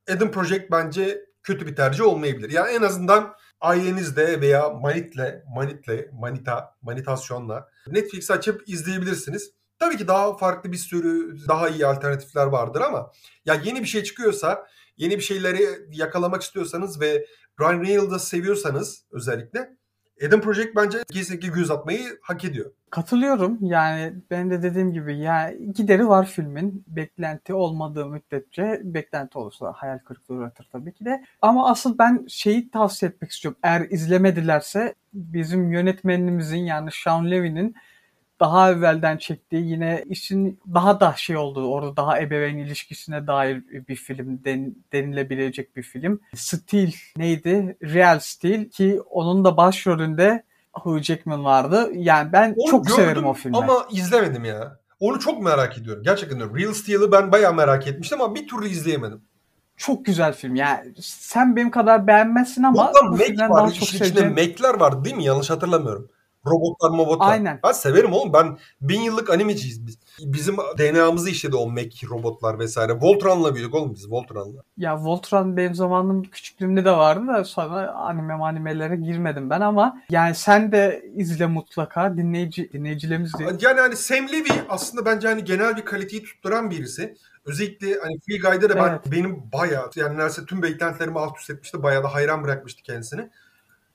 Eden 0.09 0.31
Project 0.31 0.71
bence 0.71 1.25
kötü 1.43 1.67
bir 1.67 1.77
tercih 1.77 2.05
olmayabilir. 2.05 2.51
Yani 2.51 2.71
en 2.71 2.83
azından 2.83 3.35
ailenizle 3.61 4.41
veya 4.41 4.71
manitle, 4.71 5.45
manitle, 5.55 6.11
manita, 6.13 6.75
manitasyonla 6.83 7.69
Netflix 7.87 8.31
açıp 8.31 8.69
izleyebilirsiniz. 8.69 9.51
Tabii 9.79 9.97
ki 9.97 10.09
daha 10.09 10.37
farklı 10.37 10.73
bir 10.73 10.77
sürü 10.77 11.37
daha 11.49 11.69
iyi 11.69 11.87
alternatifler 11.87 12.47
vardır 12.47 12.81
ama 12.81 13.11
ya 13.45 13.55
yeni 13.65 13.81
bir 13.81 13.87
şey 13.87 14.03
çıkıyorsa, 14.03 14.67
yeni 15.03 15.17
bir 15.17 15.23
şeyleri 15.23 15.62
yakalamak 15.93 16.43
istiyorsanız 16.43 17.01
ve 17.01 17.27
Ryan 17.61 17.85
Reynolds'ı 17.85 18.27
seviyorsanız 18.27 19.05
özellikle 19.11 19.77
Eden 20.21 20.41
Project 20.41 20.77
bence 20.77 20.99
kesinlikle 21.12 21.49
göz 21.49 21.71
atmayı 21.71 22.19
hak 22.23 22.45
ediyor. 22.45 22.71
Katılıyorum. 22.91 23.59
Yani 23.61 24.15
ben 24.31 24.51
de 24.51 24.62
dediğim 24.62 24.93
gibi 24.93 25.19
yani 25.19 25.73
gideri 25.73 26.09
var 26.09 26.27
filmin. 26.27 26.85
Beklenti 26.88 27.55
olmadığı 27.55 28.07
müddetçe 28.07 28.81
beklenti 28.85 29.38
olursa 29.38 29.73
hayal 29.77 29.99
kırıklığı 29.99 30.35
uğratır 30.35 30.69
tabii 30.73 30.93
ki 30.93 31.05
de. 31.05 31.25
Ama 31.43 31.71
asıl 31.71 31.99
ben 31.99 32.27
şeyi 32.29 32.71
tavsiye 32.71 33.11
etmek 33.11 33.31
istiyorum. 33.31 33.59
Eğer 33.62 33.81
izlemedilerse 33.91 34.95
bizim 35.15 35.73
yönetmenimizin 35.73 36.65
yani 36.65 36.91
Sean 37.05 37.31
Levy'nin 37.31 37.75
daha 38.42 38.70
evvelden 38.70 39.16
çektiği 39.16 39.70
yine 39.70 40.05
işin 40.09 40.61
daha 40.74 41.00
da 41.00 41.14
şey 41.16 41.37
olduğu 41.37 41.66
orada 41.66 41.96
daha 41.96 42.20
ebeveyn 42.20 42.57
ilişkisine 42.57 43.26
dair 43.26 43.62
bir 43.88 43.96
film 43.96 44.44
den, 44.44 44.74
denilebilecek 44.92 45.76
bir 45.76 45.83
film. 45.83 46.20
Steel 46.35 46.92
neydi? 47.16 47.76
Real 47.83 48.18
Steel 48.18 48.64
ki 48.64 49.00
onun 49.11 49.44
da 49.44 49.57
başrolünde 49.57 50.42
Hugh 50.72 51.02
Jackman 51.02 51.44
vardı. 51.44 51.90
Yani 51.94 52.33
ben 52.33 52.55
Onu 52.57 52.70
çok 52.70 52.90
severim 52.90 53.26
o 53.26 53.33
filmi. 53.33 53.57
Ama 53.57 53.87
izlemedim 53.90 54.44
ya. 54.44 54.78
Onu 55.00 55.20
çok 55.20 55.42
merak 55.42 55.78
ediyorum. 55.78 56.02
Gerçekten 56.02 56.38
diyorum. 56.38 56.59
Real 56.59 56.72
Steel'ı 56.72 57.12
ben 57.12 57.33
bayağı 57.33 57.55
merak 57.55 57.87
etmiştim 57.87 58.20
ama 58.20 58.35
bir 58.35 58.48
türlü 58.48 58.68
izleyemedim. 58.68 59.20
Çok 59.76 60.05
güzel 60.05 60.33
film. 60.33 60.55
Yani 60.55 60.92
sen 61.00 61.57
benim 61.57 61.70
kadar 61.70 62.07
beğenmezsin 62.07 62.62
ama 62.62 62.76
Burada 62.76 63.07
bu 63.07 63.11
Mac 63.11 63.24
filmden 63.24 63.50
var. 63.50 63.59
daha 63.59 63.72
çok 63.72 63.88
seveceğim. 63.88 64.33
Mac'ler 64.35 64.81
vardı 64.81 65.05
değil 65.05 65.16
mi? 65.16 65.24
Yanlış 65.24 65.50
hatırlamıyorum. 65.50 66.11
Robotlar 66.46 66.90
mobotlar. 66.90 67.33
Aynen. 67.33 67.61
Ben 67.64 67.72
severim 67.72 68.12
oğlum. 68.12 68.33
Ben 68.33 68.59
bin 68.81 69.00
yıllık 69.00 69.31
animeciyiz 69.31 69.87
biz. 69.87 69.98
Bizim 70.20 70.57
DNA'mızı 70.57 71.31
işledi 71.31 71.57
o 71.57 71.70
Mac 71.70 72.07
robotlar 72.11 72.59
vesaire. 72.59 72.92
Voltron'la 72.92 73.55
büyüdük 73.55 73.74
oğlum 73.74 73.94
biz 73.94 74.11
Voltron'la. 74.11 74.62
Ya 74.76 75.05
Voltron 75.05 75.57
benim 75.57 75.74
zamanım 75.74 76.22
küçüklüğümde 76.22 76.85
de 76.85 76.90
vardı 76.90 77.26
da 77.26 77.44
sonra 77.44 77.92
anime 77.92 78.35
animelere 78.35 78.96
girmedim 78.96 79.50
ben 79.50 79.61
ama 79.61 80.02
yani 80.11 80.35
sen 80.35 80.72
de 80.72 81.05
izle 81.14 81.46
mutlaka 81.46 82.16
dinleyici 82.16 82.72
dinleyicilerimiz 82.72 83.38
de 83.38 83.44
Yani 83.61 83.81
hani 83.81 83.96
Sam 83.96 84.28
Levy 84.28 84.50
aslında 84.68 85.05
bence 85.05 85.28
hani 85.28 85.44
genel 85.44 85.76
bir 85.76 85.85
kaliteyi 85.85 86.22
tutturan 86.22 86.70
birisi. 86.70 87.16
Özellikle 87.44 87.98
hani 88.02 88.20
Free 88.20 88.38
Guy'da 88.38 88.70
da 88.70 88.76
ben 88.76 88.88
Evet. 88.88 89.00
benim 89.12 89.52
bayağı 89.52 89.90
yani 89.96 90.14
neredeyse 90.16 90.46
tüm 90.46 90.62
beklentilerimi 90.62 91.18
alt 91.18 91.38
üst 91.38 91.50
etmişti. 91.50 91.83
Bayağı 91.83 92.02
da 92.05 92.14
hayran 92.14 92.44
bırakmıştı 92.44 92.83
kendisini. 92.83 93.28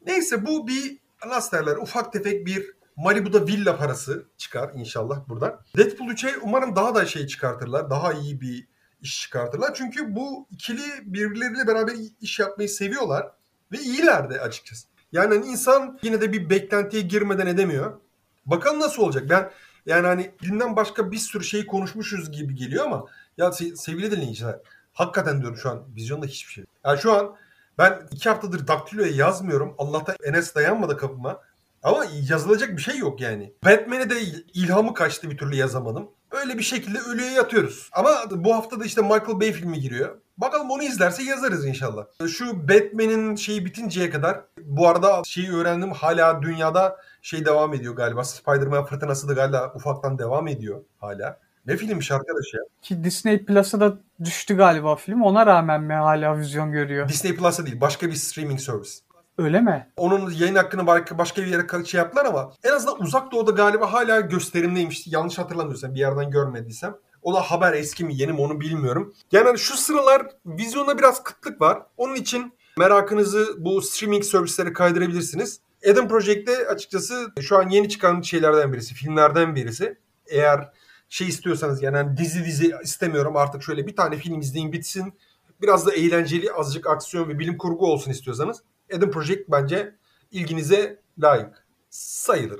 Neyse 0.05 0.45
bu 0.45 0.67
bir 0.67 0.97
nasıl 1.25 1.57
derler 1.57 1.75
ufak 1.75 2.13
tefek 2.13 2.45
bir 2.45 2.77
Malibu'da 2.95 3.47
villa 3.47 3.77
parası 3.77 4.25
çıkar 4.37 4.71
inşallah 4.75 5.29
buradan. 5.29 5.59
Deadpool 5.77 6.07
3'e 6.07 6.37
umarım 6.41 6.75
daha 6.75 6.95
da 6.95 7.05
şey 7.05 7.27
çıkartırlar. 7.27 7.89
Daha 7.89 8.13
iyi 8.13 8.41
bir 8.41 8.67
iş 9.01 9.21
çıkartırlar. 9.21 9.73
Çünkü 9.73 10.15
bu 10.15 10.47
ikili 10.51 10.81
birbirleriyle 11.01 11.67
beraber 11.67 11.93
iş 12.21 12.39
yapmayı 12.39 12.69
seviyorlar. 12.69 13.31
Ve 13.71 13.77
iyiler 13.79 14.29
de 14.29 14.41
açıkçası. 14.41 14.87
Yani 15.11 15.35
hani 15.35 15.45
insan 15.45 15.99
yine 16.01 16.21
de 16.21 16.33
bir 16.33 16.49
beklentiye 16.49 17.01
girmeden 17.01 17.47
edemiyor. 17.47 17.99
Bakalım 18.45 18.79
nasıl 18.79 19.03
olacak. 19.03 19.29
Ben 19.29 19.51
yani 19.85 20.07
hani 20.07 20.31
dinden 20.43 20.75
başka 20.75 21.11
bir 21.11 21.17
sürü 21.17 21.43
şey 21.43 21.65
konuşmuşuz 21.65 22.31
gibi 22.31 22.55
geliyor 22.55 22.85
ama 22.85 23.05
ya 23.37 23.45
se- 23.47 23.75
sevgili 23.75 24.11
dinleyiciler 24.11 24.59
hakikaten 24.93 25.41
diyorum 25.41 25.57
şu 25.57 25.69
an 25.69 25.95
vizyonda 25.95 26.25
hiçbir 26.25 26.53
şey. 26.53 26.65
Yani 26.85 26.99
şu 26.99 27.13
an 27.13 27.35
ben 27.77 27.99
iki 28.11 28.29
haftadır 28.29 28.67
Daktilo'ya 28.67 29.11
yazmıyorum. 29.11 29.75
Allah'ta 29.77 30.15
Enes 30.23 30.55
dayanmadı 30.55 30.97
kapıma. 30.97 31.41
Ama 31.83 32.05
yazılacak 32.29 32.77
bir 32.77 32.81
şey 32.81 32.97
yok 32.97 33.21
yani. 33.21 33.53
Batman'e 33.65 34.09
de 34.09 34.15
ilhamı 34.53 34.93
kaçtı 34.93 35.31
bir 35.31 35.37
türlü 35.37 35.55
yazamadım. 35.55 36.09
Öyle 36.31 36.57
bir 36.57 36.63
şekilde 36.63 36.99
ölüye 36.99 37.31
yatıyoruz. 37.31 37.89
Ama 37.93 38.09
bu 38.31 38.55
hafta 38.55 38.79
da 38.79 38.85
işte 38.85 39.01
Michael 39.01 39.39
Bay 39.39 39.51
filmi 39.51 39.79
giriyor. 39.79 40.17
Bakalım 40.37 40.71
onu 40.71 40.83
izlerse 40.83 41.23
yazarız 41.23 41.65
inşallah. 41.65 42.05
Şu 42.27 42.67
Batman'in 42.67 43.35
şeyi 43.35 43.65
bitinceye 43.65 44.09
kadar 44.09 44.41
bu 44.61 44.87
arada 44.87 45.21
şeyi 45.25 45.51
öğrendim 45.51 45.91
hala 45.91 46.41
dünyada 46.41 46.97
şey 47.21 47.45
devam 47.45 47.73
ediyor 47.73 47.95
galiba. 47.95 48.23
Spider-Man 48.23 48.85
fırtınası 48.85 49.27
da 49.27 49.33
galiba 49.33 49.73
ufaktan 49.75 50.19
devam 50.19 50.47
ediyor 50.47 50.81
hala. 50.99 51.39
Ne 51.67 51.77
filmmiş 51.77 52.11
arkadaş 52.11 52.53
ya? 52.53 52.61
Ki 52.81 53.03
Disney 53.03 53.45
Plus'a 53.45 53.79
da 53.79 53.97
düştü 54.23 54.57
galiba 54.57 54.95
film. 54.95 55.21
Ona 55.21 55.45
rağmen 55.45 55.83
mi 55.83 55.93
hala 55.93 56.39
vizyon 56.39 56.71
görüyor? 56.71 57.09
Disney 57.09 57.35
Plus'a 57.35 57.65
değil 57.65 57.81
başka 57.81 58.07
bir 58.07 58.13
streaming 58.13 58.59
service. 58.59 58.91
Öyle 59.37 59.61
mi? 59.61 59.87
Onun 59.97 60.31
yayın 60.31 60.55
hakkını 60.55 60.87
başka, 60.87 61.17
başka 61.17 61.41
bir 61.41 61.47
yere 61.47 61.85
şey 61.85 61.97
yaptılar 61.97 62.25
ama 62.25 62.53
en 62.63 62.71
azından 62.71 63.01
uzak 63.01 63.31
doğuda 63.31 63.51
galiba 63.51 63.93
hala 63.93 64.19
gösterimdeymiş. 64.19 65.07
Yanlış 65.07 65.37
hatırlamıyorsam 65.37 65.93
bir 65.93 65.99
yerden 65.99 66.31
görmediysem. 66.31 66.95
O 67.21 67.33
da 67.33 67.41
haber 67.41 67.73
eski 67.73 68.05
mi 68.05 68.15
yeni 68.15 68.31
mi 68.31 68.41
onu 68.41 68.61
bilmiyorum. 68.61 69.13
Yani 69.31 69.45
hani 69.47 69.59
şu 69.59 69.77
sıralar 69.77 70.27
vizyonda 70.45 70.97
biraz 70.97 71.23
kıtlık 71.23 71.61
var. 71.61 71.81
Onun 71.97 72.15
için 72.15 72.53
merakınızı 72.77 73.55
bu 73.57 73.81
streaming 73.81 74.23
servislere 74.23 74.73
kaydırabilirsiniz. 74.73 75.59
Eden 75.81 76.07
Project'te 76.07 76.67
açıkçası 76.67 77.31
şu 77.41 77.57
an 77.57 77.69
yeni 77.69 77.89
çıkan 77.89 78.21
şeylerden 78.21 78.73
birisi, 78.73 78.93
filmlerden 78.93 79.55
birisi. 79.55 79.97
Eğer 80.27 80.69
şey 81.09 81.27
istiyorsanız 81.27 81.83
yani 81.83 81.97
hani 81.97 82.17
dizi 82.17 82.45
dizi 82.45 82.73
istemiyorum 82.83 83.35
artık 83.35 83.63
şöyle 83.63 83.87
bir 83.87 83.95
tane 83.95 84.15
film 84.17 84.39
izleyin 84.39 84.73
bitsin. 84.73 85.13
Biraz 85.61 85.87
da 85.87 85.93
eğlenceli, 85.93 86.51
azıcık 86.51 86.87
aksiyon 86.87 87.29
ve 87.29 87.39
bilim 87.39 87.57
kurgu 87.57 87.91
olsun 87.91 88.11
istiyorsanız 88.11 88.63
Eden 88.89 89.11
Project 89.11 89.49
bence 89.49 89.95
ilginize 90.31 90.99
layık 91.19 91.65
sayılır. 91.89 92.59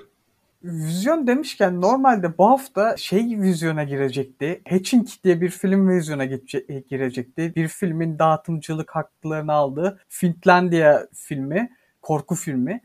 Vizyon 0.63 1.27
demişken 1.27 1.81
normalde 1.81 2.37
bu 2.37 2.49
hafta 2.49 2.97
şey 2.97 3.41
vizyona 3.41 3.83
girecekti. 3.83 4.61
Hatching 4.69 5.07
diye 5.23 5.41
bir 5.41 5.49
film 5.49 5.89
vizyona 5.89 6.25
girecekti. 6.89 7.53
Bir 7.55 7.67
filmin 7.67 8.19
dağıtımcılık 8.19 8.91
haklarını 8.91 9.53
aldığı 9.53 9.99
Finlandia 10.09 11.07
filmi, 11.13 11.71
korku 12.01 12.35
filmi. 12.35 12.81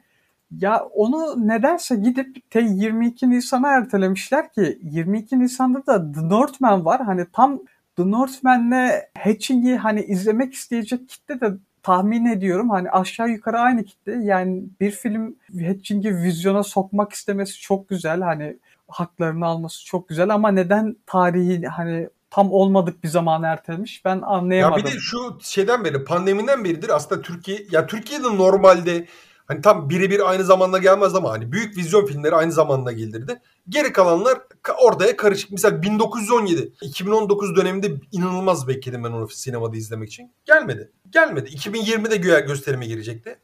Ya 0.61 0.85
onu 0.95 1.49
nedense 1.49 1.97
gidip 1.97 2.51
te 2.51 2.61
22 2.61 3.31
Nisan'a 3.31 3.69
ertelemişler 3.69 4.53
ki 4.53 4.79
22 4.83 5.39
Nisan'da 5.39 5.87
da 5.87 6.13
The 6.13 6.29
Northman 6.29 6.85
var. 6.85 7.01
Hani 7.01 7.27
tam 7.33 7.61
The 7.97 8.11
Northman'le 8.11 8.91
Hatching'i 9.19 9.77
hani 9.77 10.03
izlemek 10.03 10.55
isteyecek 10.55 11.09
kitle 11.09 11.41
de 11.41 11.53
tahmin 11.83 12.27
ediyorum 12.27 12.71
hani 12.71 12.91
aşağı 12.91 13.29
yukarı 13.29 13.59
aynı 13.59 13.85
kitle. 13.85 14.25
Yani 14.25 14.65
bir 14.81 14.91
film 14.91 15.37
Hatching'i 15.67 16.17
vizyona 16.17 16.63
sokmak 16.63 17.13
istemesi 17.13 17.61
çok 17.61 17.89
güzel. 17.89 18.21
Hani 18.21 18.57
haklarını 18.89 19.47
alması 19.47 19.85
çok 19.85 20.09
güzel 20.09 20.31
ama 20.31 20.51
neden 20.51 20.97
tarihi 21.07 21.67
hani 21.67 22.09
tam 22.31 22.53
olmadık 22.53 23.05
bir 23.05 23.09
zaman 23.09 23.43
ertelemiş 23.43 24.05
ben 24.05 24.21
anlayamadım. 24.21 24.79
Ya 24.79 24.85
bir 24.85 24.93
de 24.93 24.99
şu 25.01 25.39
şeyden 25.43 25.85
beri 25.85 26.05
pandemiden 26.05 26.65
beridir 26.65 26.89
aslında 26.89 27.23
Türkiye 27.23 27.67
ya 27.71 27.87
Türkiye'de 27.87 28.37
normalde 28.37 29.07
Hani 29.47 29.61
tam 29.61 29.91
birebir 29.91 30.31
aynı 30.31 30.45
zamanda 30.45 30.79
gelmez 30.79 31.15
ama 31.15 31.31
hani 31.31 31.53
büyük 31.53 31.77
vizyon 31.77 32.07
filmleri 32.07 32.35
aynı 32.35 32.53
zamanda 32.53 32.93
gelirdi. 32.93 33.41
Geri 33.69 33.93
kalanlar 33.93 34.39
oraya 34.83 35.17
karışık. 35.17 35.51
Mesela 35.51 35.83
1917, 35.83 36.73
2019 36.83 37.57
döneminde 37.57 37.93
inanılmaz 38.13 38.69
bekledim 38.69 39.05
ben 39.05 39.11
onu 39.11 39.29
sinemada 39.29 39.77
izlemek 39.77 40.09
için. 40.09 40.33
Gelmedi. 40.45 40.93
Gelmedi. 41.11 41.51
2020'de 41.51 42.17
güya 42.17 42.41
gösterime 42.41 42.87
girecekti. 42.87 43.39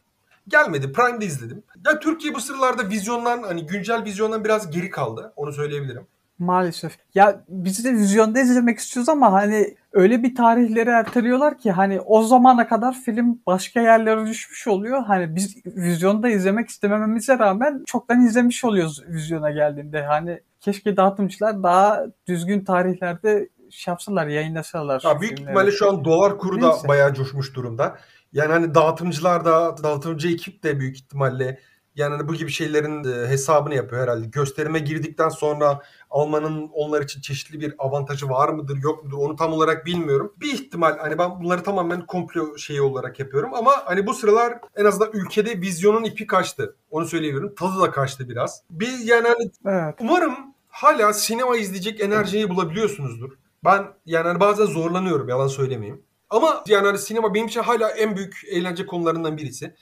Gelmedi. 0.48 0.92
Prime'de 0.92 1.26
izledim. 1.26 1.62
Ya 1.86 1.98
Türkiye 1.98 2.34
bu 2.34 2.40
sıralarda 2.40 2.88
vizyondan 2.90 3.42
hani 3.42 3.66
güncel 3.66 4.04
vizyondan 4.04 4.44
biraz 4.44 4.70
geri 4.70 4.90
kaldı. 4.90 5.32
Onu 5.36 5.52
söyleyebilirim. 5.52 6.06
Maalesef. 6.38 6.98
Ya 7.14 7.44
biz 7.48 7.84
de 7.84 7.92
vizyonda 7.92 8.40
izlemek 8.40 8.78
istiyoruz 8.78 9.08
ama 9.08 9.32
hani 9.32 9.74
öyle 9.92 10.22
bir 10.22 10.34
tarihleri 10.34 10.90
erteliyorlar 10.90 11.58
ki 11.58 11.70
hani 11.70 12.00
o 12.00 12.22
zamana 12.22 12.68
kadar 12.68 12.94
film 12.94 13.40
başka 13.46 13.80
yerlere 13.80 14.26
düşmüş 14.26 14.66
oluyor. 14.66 15.02
Hani 15.04 15.34
biz 15.36 15.56
vizyonda 15.66 16.28
izlemek 16.28 16.68
istemememize 16.68 17.38
rağmen 17.38 17.82
çoktan 17.86 18.26
izlemiş 18.26 18.64
oluyoruz 18.64 19.02
vizyona 19.08 19.50
geldiğinde. 19.50 20.02
Hani 20.02 20.40
keşke 20.60 20.96
dağıtımcılar 20.96 21.62
daha 21.62 22.06
düzgün 22.28 22.64
tarihlerde 22.64 23.48
şey 23.70 23.92
yapsalar, 23.92 24.26
yayınlasalar. 24.26 25.02
Ya 25.04 25.20
büyük 25.20 25.40
ihtimalle 25.40 25.70
şu 25.70 25.88
an 25.88 26.04
dolar 26.04 26.38
kuru 26.38 26.60
da 26.60 26.68
Neyse. 26.68 26.88
bayağı 26.88 27.14
coşmuş 27.14 27.54
durumda. 27.54 27.98
Yani 28.32 28.52
hani 28.52 28.74
dağıtımcılar 28.74 29.44
da, 29.44 29.82
dağıtımcı 29.82 30.28
ekip 30.28 30.62
de 30.62 30.80
büyük 30.80 30.96
ihtimalle 30.96 31.58
yani 31.98 32.16
hani 32.16 32.28
bu 32.28 32.34
gibi 32.34 32.50
şeylerin 32.50 33.04
e, 33.04 33.28
hesabını 33.28 33.74
yapıyor 33.74 34.02
herhalde. 34.02 34.26
Gösterime 34.26 34.78
girdikten 34.78 35.28
sonra 35.28 35.82
almanın 36.10 36.70
onlar 36.72 37.02
için 37.02 37.20
çeşitli 37.20 37.60
bir 37.60 37.74
avantajı 37.78 38.28
var 38.28 38.48
mıdır 38.48 38.76
yok 38.76 39.04
mudur 39.04 39.18
onu 39.18 39.36
tam 39.36 39.52
olarak 39.52 39.86
bilmiyorum. 39.86 40.32
Bir 40.40 40.52
ihtimal 40.52 40.98
hani 40.98 41.18
ben 41.18 41.40
bunları 41.40 41.62
tamamen 41.62 42.06
komplo 42.06 42.58
şeyi 42.58 42.82
olarak 42.82 43.18
yapıyorum 43.18 43.54
ama 43.54 43.72
hani 43.84 44.06
bu 44.06 44.14
sıralar 44.14 44.58
en 44.76 44.84
azından 44.84 45.10
ülkede 45.12 45.60
vizyonun 45.60 46.04
ipi 46.04 46.26
kaçtı. 46.26 46.76
Onu 46.90 47.06
söyleyebilirim. 47.06 47.54
Tadı 47.54 47.80
da 47.80 47.90
kaçtı 47.90 48.28
biraz. 48.28 48.62
Bir 48.70 48.98
yani 48.98 49.28
hani 49.28 49.50
evet. 49.66 49.94
umarım 50.00 50.34
hala 50.68 51.12
sinema 51.12 51.56
izleyecek 51.56 52.00
enerjiyi 52.00 52.48
bulabiliyorsunuzdur. 52.48 53.30
Ben 53.64 53.86
yani 54.06 54.26
hani 54.26 54.40
bazen 54.40 54.64
zorlanıyorum 54.64 55.28
yalan 55.28 55.48
söylemeyeyim. 55.48 56.02
Ama 56.30 56.64
yani 56.66 56.86
hani 56.86 56.98
sinema 56.98 57.34
benim 57.34 57.46
için 57.46 57.60
hala 57.60 57.90
en 57.90 58.16
büyük 58.16 58.40
eğlence 58.50 58.86
konularından 58.86 59.36
birisi. 59.36 59.74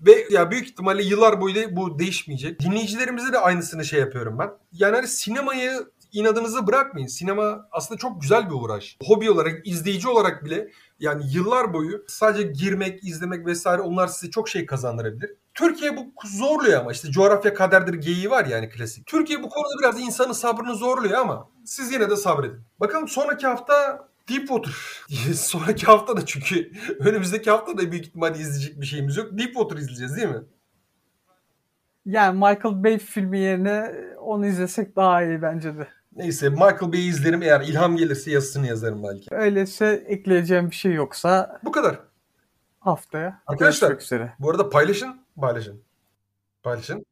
Ve 0.00 0.26
ya 0.30 0.50
büyük 0.50 0.68
ihtimalle 0.68 1.02
yıllar 1.02 1.40
boyu 1.40 1.54
da 1.54 1.76
bu 1.76 1.98
değişmeyecek. 1.98 2.60
Dinleyicilerimize 2.60 3.32
de 3.32 3.38
aynısını 3.38 3.84
şey 3.84 4.00
yapıyorum 4.00 4.38
ben. 4.38 4.50
Yani 4.72 4.96
hani 4.96 5.08
sinemayı 5.08 5.86
inadınızı 6.12 6.66
bırakmayın. 6.66 7.06
Sinema 7.06 7.68
aslında 7.72 7.98
çok 7.98 8.22
güzel 8.22 8.46
bir 8.46 8.54
uğraş. 8.54 8.96
Hobi 9.06 9.30
olarak, 9.30 9.66
izleyici 9.66 10.08
olarak 10.08 10.44
bile 10.44 10.68
yani 11.00 11.22
yıllar 11.32 11.72
boyu 11.72 12.04
sadece 12.08 12.42
girmek, 12.42 13.04
izlemek 13.04 13.46
vesaire 13.46 13.82
onlar 13.82 14.06
size 14.06 14.30
çok 14.30 14.48
şey 14.48 14.66
kazandırabilir. 14.66 15.30
Türkiye 15.54 15.96
bu 15.96 16.12
zorluyor 16.24 16.80
ama 16.80 16.92
işte 16.92 17.10
coğrafya 17.10 17.54
kaderdir 17.54 17.94
geyiği 17.94 18.30
var 18.30 18.46
yani 18.46 18.68
klasik. 18.68 19.06
Türkiye 19.06 19.42
bu 19.42 19.48
konuda 19.48 19.78
biraz 19.80 20.00
insanın 20.00 20.32
sabrını 20.32 20.74
zorluyor 20.74 21.18
ama 21.18 21.48
siz 21.64 21.92
yine 21.92 22.10
de 22.10 22.16
sabredin. 22.16 22.60
Bakalım 22.80 23.08
sonraki 23.08 23.46
hafta 23.46 24.08
Deepwater. 24.28 24.72
Sonraki 25.34 25.86
hafta 25.86 26.16
da 26.16 26.26
çünkü 26.26 26.72
önümüzdeki 27.00 27.50
hafta 27.50 27.78
da 27.78 27.92
büyük 27.92 28.06
ihtimalle 28.06 28.38
izleyecek 28.38 28.80
bir 28.80 28.86
şeyimiz 28.86 29.16
yok. 29.16 29.38
Deepwater 29.38 29.76
izleyeceğiz 29.76 30.16
değil 30.16 30.28
mi? 30.28 30.42
Yani 32.06 32.34
Michael 32.34 32.84
Bay 32.84 32.98
filmi 32.98 33.38
yerine 33.38 33.94
onu 34.20 34.46
izlesek 34.46 34.96
daha 34.96 35.24
iyi 35.24 35.42
bence 35.42 35.78
de. 35.78 35.88
Neyse 36.16 36.48
Michael 36.48 36.92
Bay'i 36.92 37.08
izlerim. 37.08 37.42
Eğer 37.42 37.60
ilham 37.60 37.96
gelirse 37.96 38.30
yazısını 38.30 38.66
yazarım 38.66 39.02
belki. 39.02 39.34
Öyleyse 39.34 40.04
ekleyeceğim 40.06 40.70
bir 40.70 40.76
şey 40.76 40.92
yoksa. 40.92 41.60
Bu 41.64 41.72
kadar. 41.72 42.00
Haftaya. 42.80 43.42
Arkadaşlar 43.46 43.98
bu 44.38 44.50
arada 44.50 44.70
paylaşın. 44.70 45.16
Paylaşın. 45.40 45.82
Paylaşın. 46.62 47.04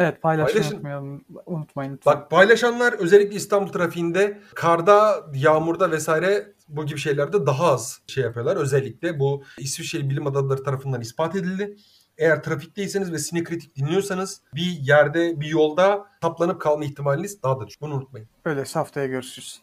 Evet 0.00 0.22
paylaşın. 0.22 0.74
unutmayalım. 0.74 1.24
Unutmayın 1.46 1.92
lütfen. 1.92 2.14
Bak 2.14 2.30
paylaşanlar 2.30 2.92
özellikle 2.92 3.36
İstanbul 3.36 3.72
trafiğinde 3.72 4.40
karda, 4.54 5.26
yağmurda 5.34 5.90
vesaire 5.90 6.54
bu 6.68 6.86
gibi 6.86 6.98
şeylerde 6.98 7.46
daha 7.46 7.72
az 7.72 8.00
şey 8.06 8.24
yapıyorlar. 8.24 8.56
Özellikle 8.56 9.18
bu 9.18 9.44
İsviçreli 9.58 10.10
bilim 10.10 10.26
adamları 10.26 10.62
tarafından 10.62 11.00
ispat 11.00 11.36
edildi. 11.36 11.76
Eğer 12.18 12.42
trafikteyseniz 12.42 13.12
ve 13.12 13.18
sinekritik 13.18 13.76
dinliyorsanız 13.76 14.42
bir 14.54 14.78
yerde, 14.80 15.40
bir 15.40 15.46
yolda 15.46 16.06
taplanıp 16.20 16.60
kalma 16.60 16.84
ihtimaliniz 16.84 17.42
daha 17.42 17.60
da 17.60 17.66
düşük. 17.66 17.80
Bunu 17.80 17.94
unutmayın. 17.94 18.28
Öyleyse 18.44 18.78
haftaya 18.78 19.06
görüşürüz. 19.06 19.62